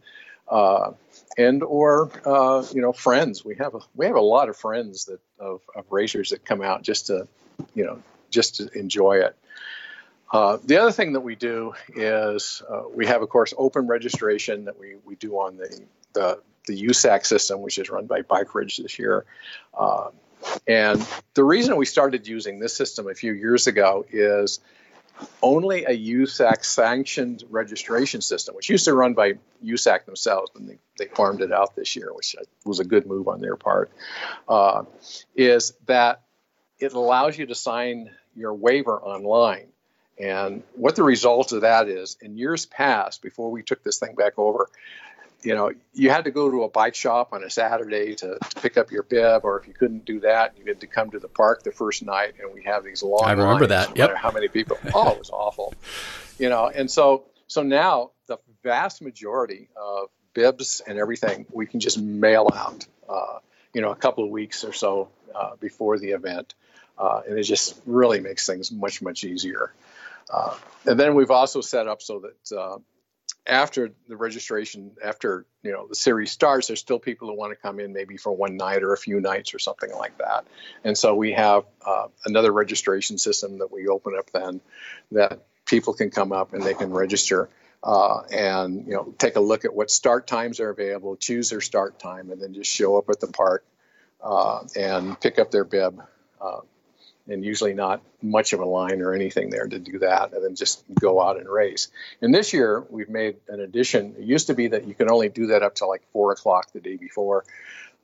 uh, 0.49 0.91
and 1.37 1.63
or 1.63 2.11
uh, 2.25 2.63
you 2.73 2.81
know 2.81 2.93
friends. 2.93 3.43
We 3.45 3.55
have 3.55 3.75
a 3.75 3.79
we 3.95 4.05
have 4.05 4.15
a 4.15 4.21
lot 4.21 4.49
of 4.49 4.57
friends 4.57 5.05
that 5.05 5.19
of, 5.39 5.61
of 5.75 5.85
racers 5.91 6.29
that 6.29 6.45
come 6.45 6.61
out 6.61 6.83
just 6.83 7.07
to 7.07 7.27
you 7.73 7.85
know 7.85 8.01
just 8.29 8.55
to 8.57 8.69
enjoy 8.77 9.17
it. 9.17 9.35
Uh, 10.31 10.57
the 10.63 10.77
other 10.77 10.91
thing 10.91 11.13
that 11.13 11.21
we 11.21 11.35
do 11.35 11.73
is 11.93 12.61
uh, 12.69 12.83
we 12.93 13.05
have 13.05 13.21
of 13.21 13.29
course 13.29 13.53
open 13.57 13.87
registration 13.87 14.65
that 14.65 14.79
we, 14.79 14.95
we 15.05 15.15
do 15.15 15.33
on 15.33 15.57
the, 15.57 15.81
the 16.13 16.41
the 16.67 16.85
USAC 16.87 17.25
system 17.25 17.61
which 17.61 17.77
is 17.77 17.89
run 17.89 18.05
by 18.05 18.21
BikeReg 18.21 18.81
this 18.81 18.97
year. 18.97 19.25
Uh, 19.77 20.09
and 20.67 21.05
the 21.33 21.43
reason 21.43 21.75
we 21.75 21.85
started 21.85 22.27
using 22.27 22.59
this 22.59 22.75
system 22.75 23.07
a 23.07 23.13
few 23.13 23.33
years 23.33 23.67
ago 23.67 24.05
is 24.11 24.59
only 25.41 25.85
a 25.85 25.97
USAC 25.97 26.63
sanctioned 26.63 27.43
registration 27.49 28.21
system, 28.21 28.55
which 28.55 28.69
used 28.69 28.85
to 28.85 28.93
run 28.93 29.13
by 29.13 29.33
USAC 29.63 30.05
themselves, 30.05 30.51
and 30.55 30.69
they, 30.69 30.77
they 30.97 31.07
farmed 31.07 31.41
it 31.41 31.51
out 31.51 31.75
this 31.75 31.95
year, 31.95 32.13
which 32.13 32.35
was 32.65 32.79
a 32.79 32.85
good 32.85 33.05
move 33.05 33.27
on 33.27 33.41
their 33.41 33.55
part, 33.55 33.91
uh, 34.47 34.83
is 35.35 35.73
that 35.85 36.21
it 36.79 36.93
allows 36.93 37.37
you 37.37 37.45
to 37.47 37.55
sign 37.55 38.09
your 38.35 38.53
waiver 38.53 38.99
online. 38.99 39.67
And 40.19 40.63
what 40.75 40.95
the 40.95 41.03
result 41.03 41.51
of 41.51 41.61
that 41.61 41.87
is, 41.87 42.17
in 42.21 42.37
years 42.37 42.65
past, 42.65 43.21
before 43.21 43.49
we 43.49 43.63
took 43.63 43.83
this 43.83 43.97
thing 43.97 44.15
back 44.15 44.33
over, 44.37 44.69
you 45.43 45.55
know, 45.55 45.71
you 45.93 46.09
had 46.09 46.25
to 46.25 46.31
go 46.31 46.51
to 46.51 46.63
a 46.63 46.69
bike 46.69 46.95
shop 46.95 47.33
on 47.33 47.43
a 47.43 47.49
Saturday 47.49 48.15
to, 48.15 48.37
to, 48.37 48.61
pick 48.61 48.77
up 48.77 48.91
your 48.91 49.03
bib, 49.03 49.43
or 49.43 49.59
if 49.59 49.67
you 49.67 49.73
couldn't 49.73 50.05
do 50.05 50.19
that, 50.19 50.55
you 50.57 50.65
had 50.65 50.79
to 50.81 50.87
come 50.87 51.09
to 51.11 51.19
the 51.19 51.27
park 51.27 51.63
the 51.63 51.71
first 51.71 52.03
night, 52.03 52.35
and 52.41 52.53
we 52.53 52.63
have 52.63 52.83
these 52.83 53.01
long. 53.01 53.23
I 53.23 53.31
remember 53.31 53.67
that. 53.67 53.97
Yep. 53.97 54.15
How 54.15 54.31
many 54.31 54.47
people? 54.47 54.77
Oh, 54.93 55.11
it 55.11 55.19
was 55.19 55.29
awful. 55.29 55.73
You 56.37 56.49
know, 56.49 56.67
and 56.67 56.89
so 56.89 57.25
so 57.47 57.63
now 57.63 58.11
the 58.27 58.37
vast 58.63 59.01
majority 59.01 59.69
of 59.75 60.09
bibs 60.33 60.81
and 60.85 60.97
everything 60.97 61.45
we 61.51 61.65
can 61.65 61.79
just 61.79 61.99
mail 61.99 62.49
out. 62.53 62.85
Uh, 63.07 63.39
you 63.73 63.81
know, 63.81 63.91
a 63.91 63.95
couple 63.95 64.23
of 64.23 64.29
weeks 64.29 64.63
or 64.63 64.73
so 64.73 65.09
uh, 65.33 65.55
before 65.59 65.97
the 65.97 66.09
event, 66.09 66.53
uh, 66.97 67.21
and 67.27 67.37
it 67.37 67.43
just 67.43 67.79
really 67.85 68.19
makes 68.19 68.45
things 68.45 68.71
much 68.71 69.01
much 69.01 69.23
easier. 69.23 69.73
Uh, 70.29 70.55
and 70.85 70.99
then 70.99 71.15
we've 71.15 71.31
also 71.31 71.61
set 71.61 71.87
up 71.87 72.01
so 72.01 72.19
that 72.19 72.57
uh, 72.57 72.77
after 73.47 73.91
the 74.07 74.15
registration, 74.15 74.91
after 75.03 75.45
you 75.63 75.71
know 75.71 75.87
the 75.87 75.95
series 75.95 76.31
starts, 76.31 76.67
there's 76.67 76.79
still 76.79 76.99
people 76.99 77.27
who 77.27 77.35
want 77.35 77.51
to 77.51 77.55
come 77.55 77.79
in 77.79 77.93
maybe 77.93 78.17
for 78.17 78.31
one 78.31 78.57
night 78.57 78.83
or 78.83 78.93
a 78.93 78.97
few 78.97 79.19
nights 79.19 79.53
or 79.53 79.59
something 79.59 79.91
like 79.91 80.17
that. 80.19 80.45
And 80.83 80.97
so 80.97 81.15
we 81.15 81.33
have 81.33 81.65
uh, 81.85 82.07
another 82.25 82.51
registration 82.51 83.17
system 83.17 83.59
that 83.59 83.71
we 83.71 83.87
open 83.87 84.13
up 84.17 84.29
then 84.31 84.61
that 85.11 85.41
people 85.65 85.93
can 85.93 86.11
come 86.11 86.31
up 86.31 86.53
and 86.53 86.61
they 86.63 86.73
can 86.73 86.91
register 86.91 87.49
uh, 87.83 88.21
and 88.31 88.85
you 88.85 88.93
know 88.93 89.13
take 89.17 89.35
a 89.35 89.39
look 89.39 89.65
at 89.65 89.73
what 89.73 89.89
start 89.89 90.27
times 90.27 90.59
are 90.59 90.69
available, 90.69 91.15
choose 91.15 91.49
their 91.49 91.61
start 91.61 91.99
time, 91.99 92.31
and 92.31 92.41
then 92.41 92.53
just 92.53 92.71
show 92.71 92.97
up 92.97 93.09
at 93.09 93.19
the 93.19 93.27
park 93.27 93.65
uh, 94.23 94.59
and 94.75 95.19
pick 95.19 95.39
up 95.39 95.51
their 95.51 95.63
bib. 95.63 96.01
And 97.27 97.45
usually 97.45 97.73
not 97.73 98.01
much 98.21 98.51
of 98.53 98.59
a 98.59 98.65
line 98.65 99.01
or 99.01 99.13
anything 99.13 99.51
there 99.51 99.67
to 99.67 99.79
do 99.79 99.99
that, 99.99 100.33
and 100.33 100.43
then 100.43 100.55
just 100.55 100.83
go 100.99 101.21
out 101.21 101.37
and 101.37 101.47
race. 101.47 101.89
And 102.21 102.33
this 102.33 102.51
year 102.51 102.83
we've 102.89 103.09
made 103.09 103.37
an 103.47 103.59
addition. 103.59 104.15
It 104.17 104.23
used 104.23 104.47
to 104.47 104.53
be 104.53 104.69
that 104.69 104.87
you 104.87 104.95
can 104.95 105.09
only 105.09 105.29
do 105.29 105.47
that 105.47 105.61
up 105.63 105.75
to 105.75 105.85
like 105.85 106.01
four 106.11 106.31
o'clock 106.31 106.73
the 106.73 106.79
day 106.79 106.97
before, 106.97 107.45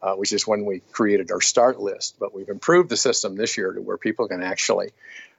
uh, 0.01 0.13
which 0.13 0.31
is 0.31 0.47
when 0.47 0.65
we 0.65 0.81
created 0.91 1.31
our 1.31 1.41
start 1.41 1.79
list. 1.79 2.17
But 2.19 2.33
we've 2.33 2.49
improved 2.49 2.89
the 2.89 2.97
system 2.97 3.35
this 3.35 3.57
year 3.57 3.73
to 3.73 3.81
where 3.81 3.97
people 3.97 4.27
can 4.27 4.43
actually, 4.43 4.91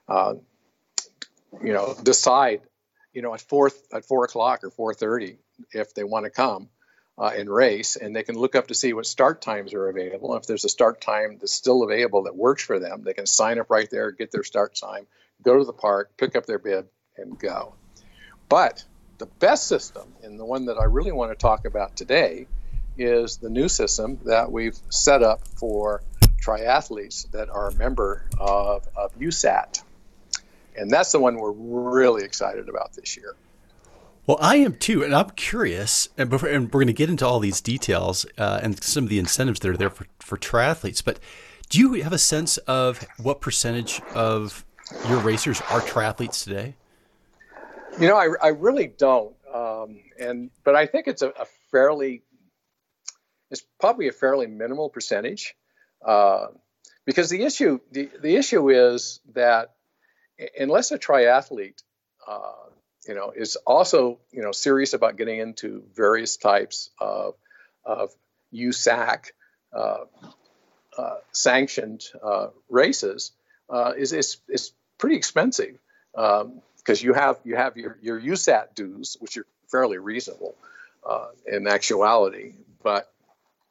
uh, 0.09 0.35
you 1.63 1.73
know, 1.73 1.95
decide, 2.03 2.63
you 3.13 3.23
know, 3.23 3.33
at 3.33 3.41
four 3.41 3.71
at 3.93 4.05
four 4.05 4.25
o'clock 4.25 4.65
or 4.65 4.71
four 4.71 4.93
thirty 4.93 5.39
if 5.73 5.95
they 5.95 6.05
want 6.05 6.25
to 6.25 6.31
come 6.31 6.69
uh, 7.19 7.33
and 7.37 7.51
race, 7.51 7.97
and 7.97 8.15
they 8.15 8.23
can 8.23 8.37
look 8.37 8.55
up 8.55 8.69
to 8.69 8.75
see 8.75 8.93
what 8.93 9.07
start 9.07 9.43
times 9.43 9.75
are 9.75 9.89
available. 9.89 10.37
If 10.37 10.47
there's 10.47 10.65
a 10.65 10.69
start 10.69 11.01
time 11.01 11.39
that's 11.41 11.53
still 11.53 11.83
available 11.83 12.23
that 12.25 12.37
works 12.37 12.63
for 12.63 12.79
them, 12.79 13.03
they 13.03 13.15
can 13.15 13.27
sign 13.27 13.59
up 13.59 13.71
right 13.71 13.89
there, 13.91 14.13
get 14.13 14.31
their 14.31 14.45
start 14.45 14.75
time, 14.75 15.07
go 15.43 15.59
to 15.59 15.65
the 15.65 15.73
park, 15.73 16.13
pick 16.17 16.37
up 16.37 16.47
their 16.47 16.59
bib, 16.59 16.87
and 17.17 17.39
go. 17.39 17.75
But 18.49 18.85
the 19.19 19.27
best 19.27 19.67
system, 19.67 20.15
and 20.23 20.39
the 20.39 20.45
one 20.45 20.67
that 20.67 20.79
I 20.79 20.85
really 20.85 21.13
want 21.13 21.33
to 21.33 21.37
talk 21.37 21.65
about 21.65 21.97
today, 21.97 22.47
is 22.97 23.37
the 23.37 23.51
new 23.51 23.69
system 23.69 24.19
that 24.25 24.51
we've 24.51 24.79
set 24.91 25.23
up 25.23 25.47
for 25.49 26.03
triathletes 26.41 27.31
that 27.33 27.49
are 27.49 27.69
a 27.69 27.75
member 27.75 28.25
of, 28.39 28.87
of 28.97 29.17
USAT. 29.19 29.83
And 30.77 30.91
that's 30.91 31.11
the 31.11 31.19
one 31.19 31.37
we're 31.37 31.51
really 31.51 32.25
excited 32.25 32.69
about 32.69 32.93
this 32.95 33.17
year. 33.17 33.35
Well, 34.29 34.37
I 34.43 34.57
am 34.57 34.75
too, 34.75 35.03
and 35.03 35.15
I'm 35.15 35.31
curious, 35.31 36.11
and, 36.19 36.29
before, 36.29 36.51
and 36.51 36.67
we're 36.67 36.81
going 36.81 36.89
to 36.89 36.93
get 36.93 37.09
into 37.09 37.27
all 37.27 37.41
these 37.41 37.63
details 37.63 38.27
uh, 38.37 38.61
and 38.63 38.81
some 38.85 39.05
of 39.05 39.09
the 39.09 39.19
incentives 39.19 39.61
that 39.61 39.71
are 39.71 39.77
there 39.79 39.89
for, 39.89 40.07
for 40.19 40.37
triathletes. 40.37 41.03
But 41.03 41.19
do 41.71 41.79
you 41.79 42.03
have 42.03 42.13
a 42.13 42.19
sense 42.19 42.59
of 42.59 43.03
what 43.17 43.41
percentage 43.41 44.03
of 44.15 44.67
your 45.09 45.19
racers 45.21 45.63
are 45.71 45.81
triathletes 45.81 46.45
today? 46.45 46.75
You 47.99 48.07
know, 48.07 48.19
I, 48.19 48.29
I 48.43 48.49
really 48.49 48.87
don't, 48.87 49.35
um, 49.51 50.01
and 50.21 50.51
but 50.63 50.77
I 50.77 50.85
think 50.85 51.09
it's 51.09 51.23
a, 51.23 51.31
a, 51.31 51.47
fairly, 51.71 52.23
it's 53.51 53.65
probably 53.81 54.09
a 54.09 54.13
fairly 54.13 54.47
minimal 54.47 54.91
percentage, 54.91 55.55
uh, 56.07 56.49
because 57.07 57.31
the 57.31 57.45
issue 57.45 57.81
the, 57.93 58.11
the 58.21 58.37
issue 58.37 58.69
is 58.69 59.21
that 59.33 59.71
unless 60.61 60.93
a 60.93 60.99
triathlete 60.99 61.83
uh, 62.29 62.53
you 63.09 63.15
know, 63.15 63.33
is 63.35 63.57
also, 63.67 64.19
you 64.31 64.43
know, 64.43 64.53
serious 64.53 64.93
about 64.93 65.17
getting 65.17 65.41
into 65.41 65.83
various 65.95 66.37
types 66.37 66.91
of, 67.01 67.35
of 67.85 68.11
USAC 68.53 69.31
uh, 69.73 70.05
uh, 70.97 71.17
sanctioned 71.33 72.05
uh, 72.23 72.49
races 72.69 73.33
uh, 73.71 73.93
is, 73.97 74.13
is, 74.13 74.37
is 74.49 74.73
pretty 74.99 75.17
expensive 75.17 75.79
because 76.13 76.43
um, 76.43 77.07
you 77.07 77.15
have 77.15 77.39
you 77.45 77.57
have 77.57 77.77
your, 77.77 77.99
your 78.03 78.21
USAT 78.21 78.75
dues, 78.75 79.17
which 79.21 79.37
are 79.37 79.47
fairly 79.69 79.99
reasonable 79.99 80.55
uh, 81.09 81.29
in 81.47 81.67
actuality, 81.69 82.55
but 82.83 83.13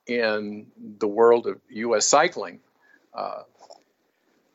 in 0.08 0.67
the 1.00 1.08
world 1.08 1.48
of 1.48 1.60
U.S. 1.70 2.08
cycling, 2.08 2.60
uh, 3.13 3.41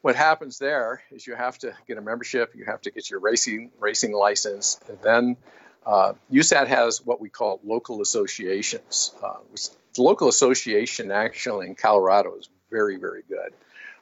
what 0.03 0.17
happens 0.17 0.59
there 0.59 1.03
is 1.11 1.27
you 1.27 1.35
have 1.35 1.57
to 1.59 1.73
get 1.87 1.97
a 1.97 2.01
membership, 2.01 2.55
you 2.55 2.65
have 2.67 2.83
to 2.83 2.91
get 2.91 3.09
your 3.09 3.21
racing 3.21 3.71
racing 3.79 4.13
license, 4.13 4.79
and 4.89 4.99
then 5.03 5.37
uh, 5.87 6.13
USAT 6.31 6.67
has 6.69 7.05
what 7.05 7.21
we 7.21 7.29
call 7.29 7.61
local 7.65 8.03
associations. 8.03 9.15
Uh, 9.23 9.39
the 9.95 10.03
local 10.03 10.29
association 10.29 11.11
actually 11.11 11.69
in 11.69 11.75
Colorado 11.75 12.37
is 12.37 12.49
very 12.71 12.97
very 12.97 13.23
good 13.29 13.55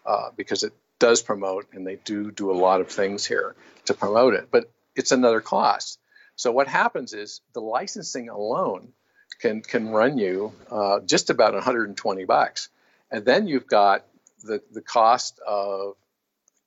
uh, 0.07 0.31
because 0.37 0.63
it 0.63 0.73
does 0.99 1.23
promote 1.23 1.67
and 1.73 1.87
they 1.87 1.97
do 1.97 2.31
do 2.31 2.51
a 2.51 2.59
lot 2.67 2.81
of 2.81 2.89
things 2.89 3.25
here 3.25 3.55
to 3.85 3.95
promote 3.95 4.35
it, 4.35 4.49
but 4.51 4.71
it's 4.97 5.13
another 5.13 5.41
cost. 5.41 5.99
So 6.37 6.51
what 6.51 6.69
happens 6.69 7.13
is 7.13 7.43
the 7.53 7.61
licensing 7.61 8.31
alone 8.31 8.93
can 9.39 9.61
can 9.61 9.91
run 9.91 10.17
you 10.17 10.53
uh, 10.71 11.01
just 11.01 11.29
about 11.29 11.53
120 11.53 12.25
bucks, 12.25 12.71
and 13.11 13.25
then 13.25 13.47
you've 13.47 13.67
got 13.67 14.07
the 14.43 14.63
the 14.73 14.83
cost 14.83 15.41
of 15.47 15.95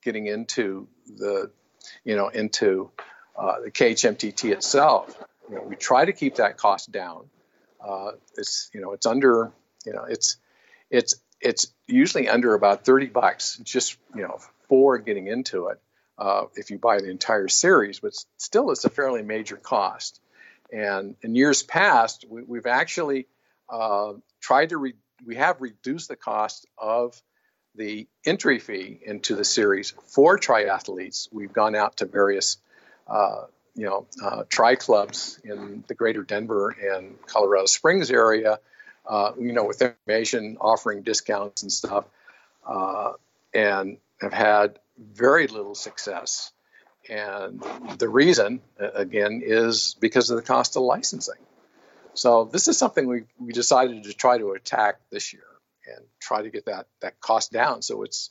getting 0.03 0.27
into 0.27 0.87
the 1.07 1.51
you 2.03 2.15
know 2.15 2.27
into 2.27 2.91
uh, 3.37 3.61
the 3.61 3.71
KHMTT 3.71 4.51
itself. 4.51 5.17
You 5.49 5.55
know, 5.55 5.63
we 5.63 5.75
try 5.75 6.05
to 6.05 6.13
keep 6.13 6.35
that 6.35 6.57
cost 6.57 6.91
down. 6.91 7.29
Uh, 7.83 8.11
it's 8.37 8.69
you 8.73 8.81
know 8.81 8.93
it's 8.93 9.05
under 9.05 9.51
you 9.85 9.93
know 9.93 10.05
it's 10.07 10.37
it's 10.89 11.15
it's 11.41 11.67
usually 11.87 12.29
under 12.29 12.53
about 12.53 12.85
30 12.85 13.07
bucks 13.07 13.57
just 13.63 13.97
you 14.15 14.21
know 14.21 14.39
for 14.69 14.97
getting 14.97 15.27
into 15.27 15.67
it 15.67 15.79
uh, 16.17 16.43
if 16.55 16.71
you 16.71 16.77
buy 16.77 16.99
the 16.99 17.09
entire 17.09 17.49
series 17.49 17.99
but 17.99 18.13
still 18.37 18.71
it's 18.71 18.85
a 18.85 18.89
fairly 18.89 19.21
major 19.21 19.57
cost 19.57 20.21
and 20.71 21.15
in 21.21 21.35
years 21.35 21.61
past 21.61 22.25
we, 22.29 22.57
have 22.57 22.65
actually 22.65 23.27
uh, 23.69 24.13
tried 24.39 24.69
to 24.69 24.77
re- 24.77 24.95
we 25.25 25.35
have 25.35 25.59
reduced 25.59 26.07
the 26.07 26.15
cost 26.15 26.65
of 26.77 27.21
the 27.75 28.07
entry 28.25 28.59
fee 28.59 28.99
into 29.03 29.35
the 29.35 29.43
series 29.43 29.91
for 30.07 30.37
triathletes. 30.37 31.27
We've 31.31 31.53
gone 31.53 31.75
out 31.75 31.97
to 31.97 32.05
various, 32.05 32.57
uh, 33.07 33.45
you 33.75 33.85
know, 33.85 34.07
uh, 34.23 34.43
tri 34.47 34.75
clubs 34.75 35.39
in 35.43 35.83
the 35.87 35.95
greater 35.95 36.23
Denver 36.23 36.69
and 36.69 37.15
Colorado 37.25 37.65
Springs 37.65 38.11
area, 38.11 38.59
uh, 39.07 39.31
you 39.39 39.53
know, 39.53 39.65
with 39.65 39.81
information 39.81 40.57
offering 40.61 41.01
discounts 41.01 41.63
and 41.63 41.71
stuff, 41.71 42.05
uh, 42.67 43.13
and 43.53 43.97
have 44.21 44.33
had 44.33 44.79
very 44.97 45.47
little 45.47 45.75
success. 45.75 46.51
And 47.09 47.61
the 47.97 48.07
reason, 48.07 48.61
again, 48.77 49.41
is 49.43 49.95
because 49.99 50.29
of 50.29 50.37
the 50.37 50.43
cost 50.43 50.77
of 50.77 50.83
licensing. 50.83 51.39
So 52.13 52.45
this 52.45 52.67
is 52.67 52.77
something 52.77 53.07
we, 53.07 53.23
we 53.39 53.51
decided 53.51 54.03
to 54.03 54.13
try 54.13 54.37
to 54.37 54.51
attack 54.51 54.99
this 55.09 55.33
year 55.33 55.43
and 55.85 56.05
try 56.19 56.41
to 56.41 56.49
get 56.49 56.65
that, 56.65 56.87
that 57.01 57.19
cost 57.19 57.51
down 57.51 57.81
so 57.81 58.03
it's 58.03 58.29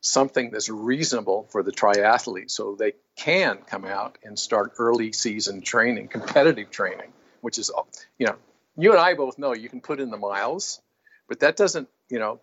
something 0.00 0.50
that's 0.50 0.68
reasonable 0.68 1.46
for 1.50 1.62
the 1.62 1.72
triathlete 1.72 2.50
so 2.50 2.76
they 2.76 2.92
can 3.16 3.58
come 3.66 3.84
out 3.84 4.18
and 4.22 4.38
start 4.38 4.74
early 4.78 5.12
season 5.12 5.62
training, 5.62 6.08
competitive 6.08 6.70
training, 6.70 7.12
which 7.40 7.58
is, 7.58 7.70
you 8.18 8.26
know, 8.26 8.36
you 8.76 8.92
and 8.92 9.00
I 9.00 9.14
both 9.14 9.38
know 9.38 9.54
you 9.54 9.68
can 9.68 9.80
put 9.80 10.00
in 10.00 10.10
the 10.10 10.16
miles, 10.16 10.80
but 11.28 11.40
that 11.40 11.56
doesn't, 11.56 11.88
you 12.08 12.18
know, 12.18 12.40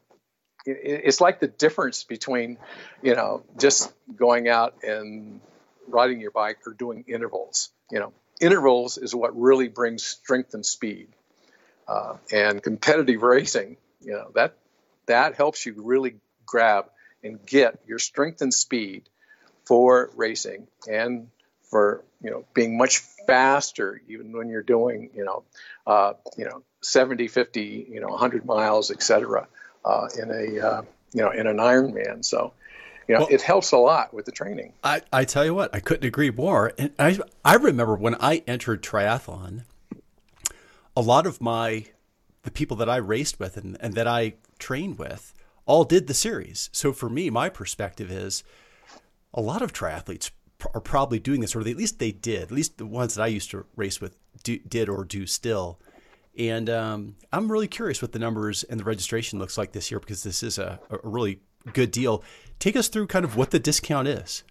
it's 0.66 1.20
like 1.20 1.40
the 1.40 1.48
difference 1.48 2.04
between, 2.04 2.58
you 3.02 3.16
know, 3.16 3.44
just 3.58 3.94
going 4.16 4.48
out 4.48 4.76
and 4.84 5.42
riding 5.88 6.22
your 6.22 6.32
bike 6.32 6.60
or 6.66 6.74
doing 6.74 7.04
intervals. 7.08 7.70
You 7.92 8.00
know, 8.00 8.14
intervals 8.40 8.98
is 8.98 9.14
what 9.14 9.40
really 9.40 9.68
brings 9.68 10.04
strength 10.04 10.54
and 10.54 10.66
speed. 10.66 11.10
Uh, 11.86 12.16
and 12.32 12.64
competitive 12.64 13.24
racing, 13.24 13.76
you 14.04 14.12
know, 14.14 14.32
that 14.36 14.56
that 15.06 15.36
helps 15.36 15.66
you 15.66 15.76
really 15.78 16.16
grab 16.46 16.86
and 17.24 17.44
get 17.46 17.80
your 17.88 18.00
strength 18.00 18.42
and 18.42 18.54
speed 18.54 19.10
for 19.66 20.10
racing 20.16 20.68
and 20.90 21.28
for 21.64 22.04
you 22.22 22.30
know 22.30 22.46
being 22.54 22.78
much 22.78 23.00
faster 23.26 24.02
even 24.08 24.32
when 24.34 24.50
you're 24.50 24.62
doing 24.62 25.10
you 25.16 25.24
know 25.24 25.44
uh, 25.88 26.14
you 26.38 26.46
know 26.46 26.62
70 26.82 27.28
50 27.28 27.88
you 27.90 28.02
know 28.02 28.10
100 28.10 28.46
miles 28.46 28.92
etc 28.92 29.48
uh, 29.86 30.08
in 30.22 30.30
a 30.30 30.66
uh, 30.66 30.82
you 31.14 31.22
know 31.22 31.32
in 31.32 31.48
an 31.48 31.58
ironman. 31.58 32.24
So 32.24 32.54
you 33.08 33.16
know 33.16 33.22
well, 33.22 33.30
it 33.32 33.42
helps 33.42 33.72
a 33.72 33.78
lot 33.78 34.14
with 34.14 34.26
the 34.26 34.32
training. 34.32 34.74
I, 34.84 35.02
I 35.12 35.26
tell 35.26 35.46
you 35.46 35.54
what 35.54 35.74
i 35.74 35.80
couldn't 35.80 36.06
agree 36.06 36.32
more. 36.32 36.74
And 36.78 36.92
i 37.00 37.20
i 37.44 37.56
remember 37.56 37.96
when 37.96 38.16
i 38.20 38.44
entered 38.48 38.84
triathlon 38.84 39.64
a 40.96 41.02
lot 41.02 41.26
of 41.26 41.42
my 41.42 41.86
the 42.44 42.52
people 42.52 42.78
that 42.78 42.90
i 42.90 42.98
raced 42.98 43.40
with 43.40 43.58
and, 43.58 43.78
and 43.80 43.94
that 43.94 44.08
i 44.08 44.34
trained 44.60 44.98
with 44.98 45.34
all 45.66 45.84
did 45.84 46.08
the 46.08 46.14
series. 46.14 46.70
So 46.72 46.92
for 46.92 47.10
me, 47.10 47.30
my 47.30 47.50
perspective 47.50 48.12
is 48.12 48.44
a 49.34 49.42
lot 49.42 49.62
of 49.62 49.74
triathletes 49.74 50.32
are 50.74 50.82
probably 50.82 51.20
doing 51.20 51.42
this, 51.42 51.56
or 51.56 51.60
at 51.60 51.66
least 51.66 52.00
they 52.00 52.12
did. 52.12 52.44
At 52.44 52.52
least 52.52 52.78
the 52.78 52.86
ones 52.86 53.16
that 53.16 53.24
I 53.24 53.28
used 53.28 53.52
to 53.52 53.66
race 53.76 54.00
with 54.00 54.18
do, 54.44 54.58
did 54.60 54.88
or 54.88 55.04
do 55.04 55.26
still. 55.26 55.80
And 56.38 56.70
um, 56.70 57.16
I'm 57.32 57.52
really 57.52 57.68
curious 57.68 58.02
what 58.02 58.12
the 58.12 58.20
numbers 58.20 58.64
and 58.64 58.80
the 58.80 58.84
registration 58.84 59.40
looks 59.40 59.58
like 59.58 59.72
this 59.72 59.92
year 59.92 60.00
because 60.00 60.24
this 60.24 60.42
is 60.42 60.58
a, 60.58 60.80
a 60.90 60.98
really 61.04 61.42
good 61.74 61.92
deal. 61.92 62.24
Take 62.60 62.76
us 62.76 62.88
through 62.88 63.08
kind 63.08 63.26
of 63.26 63.36
what 63.36 63.52
the 63.52 63.60
discount 63.60 64.08
is. 64.08 64.44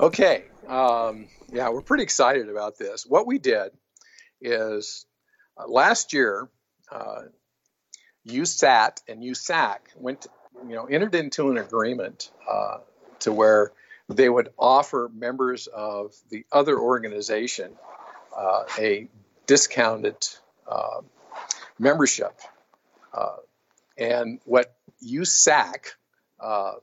Okay. 0.00 0.44
Um, 0.66 1.28
yeah, 1.52 1.68
we're 1.68 1.82
pretty 1.82 2.04
excited 2.04 2.48
about 2.48 2.78
this. 2.78 3.04
What 3.06 3.26
we 3.26 3.38
did 3.38 3.72
is 4.40 5.06
uh, 5.58 5.68
last 5.68 6.12
year, 6.12 6.48
uh, 6.92 7.22
USAT 8.26 9.02
and 9.08 9.22
USAC 9.22 9.78
went, 9.96 10.26
you 10.66 10.74
know, 10.74 10.84
entered 10.84 11.14
into 11.14 11.50
an 11.50 11.58
agreement 11.58 12.30
uh, 12.48 12.78
to 13.20 13.32
where 13.32 13.72
they 14.08 14.28
would 14.28 14.50
offer 14.58 15.10
members 15.14 15.66
of 15.68 16.14
the 16.30 16.44
other 16.52 16.78
organization 16.78 17.72
uh, 18.36 18.64
a 18.78 19.08
discounted 19.46 20.28
uh, 20.68 21.00
membership. 21.78 22.40
Uh, 23.12 23.36
and 23.98 24.40
what 24.44 24.74
USAC 25.04 25.94
uh, 26.40 26.74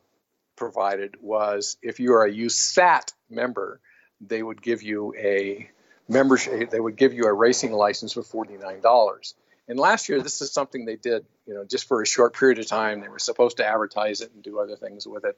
provided 0.56 1.16
was 1.22 1.78
if 1.82 2.00
you 2.00 2.14
are 2.14 2.26
a 2.26 2.32
USAT 2.32 3.14
member, 3.30 3.80
they 4.22 4.44
would 4.44 4.62
give 4.62 4.84
you 4.84 5.14
a 5.18 5.70
membership, 6.08 6.70
they 6.70 6.80
would 6.80 6.98
give 6.98 7.14
you 7.14 7.26
a 7.26 7.34
racing 7.34 7.72
license 7.72 8.14
for 8.14 8.22
$49. 8.22 9.34
And 9.70 9.80
last 9.80 10.10
year, 10.10 10.20
this 10.20 10.42
is 10.42 10.52
something 10.52 10.84
they 10.84 10.96
did, 10.96 11.26
you 11.46 11.54
know, 11.54 11.64
just 11.64 11.88
for 11.88 12.02
a 12.02 12.06
short 12.06 12.36
period 12.36 12.58
of 12.58 12.66
time. 12.66 13.02
They 13.02 13.08
were 13.08 13.20
supposed 13.20 13.58
to 13.58 13.66
advertise 13.66 14.22
it 14.22 14.32
and 14.34 14.42
do 14.42 14.60
other 14.60 14.76
things 14.76 15.08
with 15.08 15.26
it, 15.26 15.38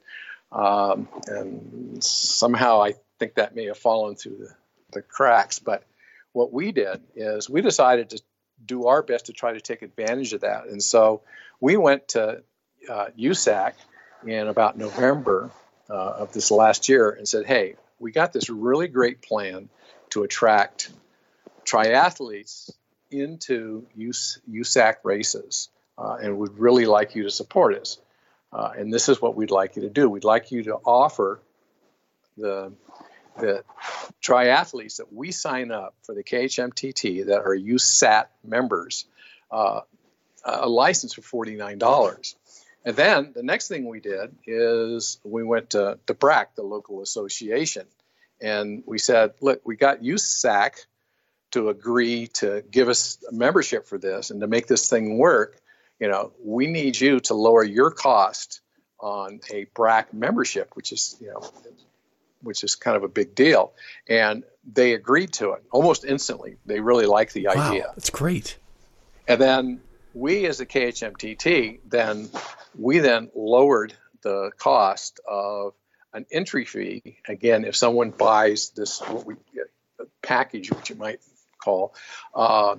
um, 0.50 1.06
and 1.26 2.02
somehow 2.02 2.82
I 2.82 2.94
think 3.18 3.34
that 3.34 3.54
may 3.54 3.66
have 3.66 3.76
fallen 3.76 4.16
through 4.16 4.38
the, 4.38 4.54
the 4.92 5.02
cracks. 5.02 5.58
But 5.58 5.84
what 6.32 6.50
we 6.50 6.72
did 6.72 7.02
is 7.14 7.50
we 7.50 7.60
decided 7.60 8.10
to 8.10 8.22
do 8.64 8.86
our 8.86 9.02
best 9.02 9.26
to 9.26 9.34
try 9.34 9.52
to 9.52 9.60
take 9.60 9.82
advantage 9.82 10.32
of 10.32 10.40
that, 10.40 10.66
and 10.66 10.82
so 10.82 11.20
we 11.60 11.76
went 11.76 12.08
to 12.08 12.42
uh, 12.88 13.06
USAC 13.18 13.74
in 14.26 14.48
about 14.48 14.78
November 14.78 15.50
uh, 15.90 15.92
of 15.92 16.32
this 16.32 16.50
last 16.50 16.88
year 16.88 17.10
and 17.10 17.28
said, 17.28 17.44
"Hey, 17.44 17.74
we 17.98 18.12
got 18.12 18.32
this 18.32 18.48
really 18.48 18.88
great 18.88 19.20
plan 19.20 19.68
to 20.10 20.22
attract 20.22 20.90
triathletes 21.66 22.70
into 23.12 23.86
US, 23.96 24.38
USAC 24.50 24.96
races 25.04 25.68
uh, 25.98 26.16
and 26.22 26.38
would 26.38 26.58
really 26.58 26.86
like 26.86 27.14
you 27.14 27.24
to 27.24 27.30
support 27.30 27.74
us. 27.74 27.98
Uh, 28.52 28.70
and 28.76 28.92
this 28.92 29.08
is 29.08 29.20
what 29.20 29.34
we'd 29.34 29.50
like 29.50 29.76
you 29.76 29.82
to 29.82 29.90
do. 29.90 30.08
We'd 30.08 30.24
like 30.24 30.50
you 30.50 30.62
to 30.64 30.76
offer 30.84 31.40
the 32.36 32.72
the 33.38 33.64
triathletes 34.20 34.98
that 34.98 35.10
we 35.10 35.32
sign 35.32 35.70
up 35.70 35.94
for 36.02 36.14
the 36.14 36.22
KHMTT 36.22 37.26
that 37.26 37.40
are 37.40 37.56
USAT 37.56 38.26
members 38.44 39.06
uh, 39.50 39.80
a 40.44 40.68
license 40.68 41.14
for 41.14 41.22
forty 41.22 41.54
nine 41.54 41.78
dollars. 41.78 42.36
And 42.84 42.96
then 42.96 43.32
the 43.34 43.42
next 43.42 43.68
thing 43.68 43.86
we 43.86 44.00
did 44.00 44.34
is 44.46 45.18
we 45.24 45.44
went 45.44 45.70
to, 45.70 45.98
to 46.06 46.14
BRAC, 46.14 46.56
the 46.56 46.62
local 46.62 47.00
association, 47.00 47.86
and 48.40 48.82
we 48.86 48.98
said, 48.98 49.34
look, 49.40 49.60
we 49.64 49.76
got 49.76 50.02
USAC 50.02 50.84
to 51.52 51.68
agree 51.68 52.26
to 52.26 52.62
give 52.70 52.88
us 52.88 53.18
membership 53.30 53.86
for 53.86 53.98
this 53.98 54.30
and 54.30 54.40
to 54.40 54.46
make 54.46 54.66
this 54.66 54.88
thing 54.88 55.18
work, 55.18 55.60
you 56.00 56.08
know, 56.08 56.32
we 56.42 56.66
need 56.66 57.00
you 57.00 57.20
to 57.20 57.34
lower 57.34 57.62
your 57.62 57.90
cost 57.90 58.60
on 58.98 59.40
a 59.52 59.66
BRAC 59.74 60.12
membership, 60.12 60.70
which 60.74 60.92
is, 60.92 61.16
you 61.20 61.28
know, 61.28 61.48
which 62.42 62.64
is 62.64 62.74
kind 62.74 62.96
of 62.96 63.04
a 63.04 63.08
big 63.08 63.34
deal. 63.34 63.72
And 64.08 64.44
they 64.70 64.94
agreed 64.94 65.32
to 65.34 65.52
it 65.52 65.62
almost 65.70 66.04
instantly. 66.04 66.56
They 66.66 66.80
really 66.80 67.06
liked 67.06 67.34
the 67.34 67.46
wow, 67.46 67.70
idea. 67.70 67.92
That's 67.94 68.10
great. 68.10 68.58
And 69.28 69.40
then 69.40 69.80
we, 70.14 70.46
as 70.46 70.60
a 70.60 70.66
KHMTT, 70.66 71.80
then 71.88 72.30
we 72.78 72.98
then 72.98 73.30
lowered 73.34 73.94
the 74.22 74.50
cost 74.56 75.20
of 75.28 75.74
an 76.12 76.26
entry 76.30 76.64
fee. 76.64 77.18
Again, 77.28 77.64
if 77.64 77.76
someone 77.76 78.10
buys 78.10 78.70
this 78.70 79.00
what 79.00 79.26
we 79.26 79.34
package, 80.22 80.70
which 80.72 80.90
you 80.90 80.96
might 80.96 81.20
call, 81.62 81.94
uh, 82.34 82.76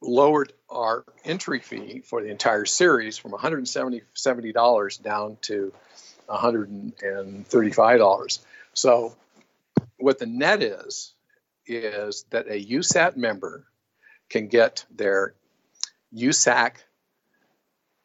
lowered 0.00 0.52
our 0.70 1.04
entry 1.24 1.58
fee 1.60 2.02
for 2.04 2.22
the 2.22 2.28
entire 2.28 2.64
series 2.64 3.18
from 3.18 3.32
$170 3.32 5.02
down 5.02 5.36
to 5.42 5.72
$135. 6.28 8.38
So, 8.74 9.16
what 9.96 10.18
the 10.18 10.26
net 10.26 10.62
is, 10.62 11.14
is 11.66 12.24
that 12.30 12.46
a 12.48 12.64
USAT 12.64 13.16
member 13.16 13.64
can 14.28 14.48
get 14.48 14.84
their 14.94 15.34
USAC 16.14 16.76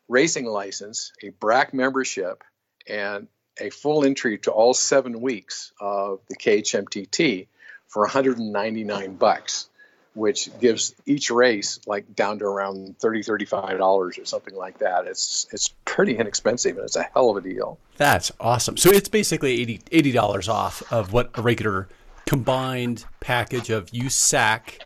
racing 0.07 0.45
license, 0.45 1.11
a 1.23 1.29
BRAC 1.29 1.73
membership, 1.73 2.43
and 2.87 3.27
a 3.59 3.69
full 3.69 4.03
entry 4.03 4.39
to 4.39 4.51
all 4.51 4.73
seven 4.73 5.21
weeks 5.21 5.71
of 5.79 6.19
the 6.27 6.35
KHMTT 6.35 7.47
for 7.87 8.01
199 8.01 9.15
bucks 9.15 9.69
which 10.13 10.49
gives 10.59 10.93
each 11.05 11.29
race 11.31 11.79
like 11.87 12.15
down 12.15 12.39
to 12.39 12.45
around 12.45 12.97
30 12.99 13.23
35 13.23 13.77
dollars 13.77 14.17
or 14.17 14.25
something 14.25 14.55
like 14.55 14.77
that. 14.79 15.07
It's 15.07 15.47
it's 15.51 15.73
pretty 15.85 16.17
inexpensive 16.17 16.77
and 16.77 16.85
it's 16.85 16.95
a 16.95 17.03
hell 17.13 17.29
of 17.29 17.37
a 17.37 17.41
deal. 17.41 17.79
That's 17.97 18.31
awesome. 18.39 18.77
So 18.77 18.89
it's 18.89 19.09
basically 19.09 19.79
80 19.91 20.11
dollars 20.11 20.47
off 20.47 20.83
of 20.91 21.13
what 21.13 21.31
a 21.35 21.41
regular 21.41 21.89
combined 22.27 23.05
package 23.19 23.69
of 23.69 23.87
usac 23.87 24.79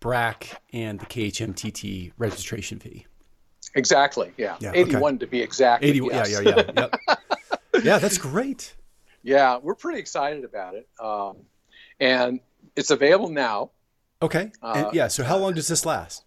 brac 0.00 0.60
and 0.72 1.00
the 1.00 1.06
khmtt 1.06 2.12
registration 2.18 2.78
fee. 2.78 3.06
Exactly 3.76 4.32
yeah, 4.36 4.56
yeah 4.60 4.72
81 4.74 5.14
okay. 5.14 5.18
to 5.18 5.26
be 5.26 5.40
exact 5.40 5.84
80 5.84 5.98
yes. 5.98 6.30
yeah 6.30 6.40
yeah 6.40 6.54
yeah 6.56 6.72
yep. 6.76 7.20
yeah 7.84 7.98
that's 7.98 8.18
great. 8.18 8.74
Yeah 9.22 9.58
we're 9.62 9.74
pretty 9.74 10.00
excited 10.00 10.44
about 10.44 10.74
it. 10.74 10.88
Um, 11.00 11.36
and 12.00 12.40
it's 12.76 12.90
available 12.90 13.28
now 13.28 13.70
Okay. 14.22 14.52
Uh, 14.62 14.90
yeah. 14.92 15.08
So 15.08 15.24
how 15.24 15.36
long 15.36 15.54
does 15.54 15.68
this 15.68 15.84
last? 15.84 16.24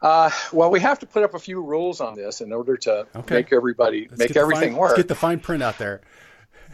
Uh, 0.00 0.30
well, 0.52 0.70
we 0.70 0.80
have 0.80 0.98
to 0.98 1.06
put 1.06 1.22
up 1.22 1.32
a 1.32 1.38
few 1.38 1.62
rules 1.62 2.00
on 2.00 2.14
this 2.14 2.42
in 2.42 2.52
order 2.52 2.76
to 2.76 3.06
okay. 3.16 3.36
make 3.36 3.52
everybody 3.52 4.06
let's 4.10 4.18
make 4.18 4.36
everything 4.36 4.72
fine, 4.72 4.78
work. 4.78 4.90
Let's 4.90 5.02
get 5.02 5.08
the 5.08 5.14
fine 5.14 5.40
print 5.40 5.62
out 5.62 5.78
there. 5.78 6.02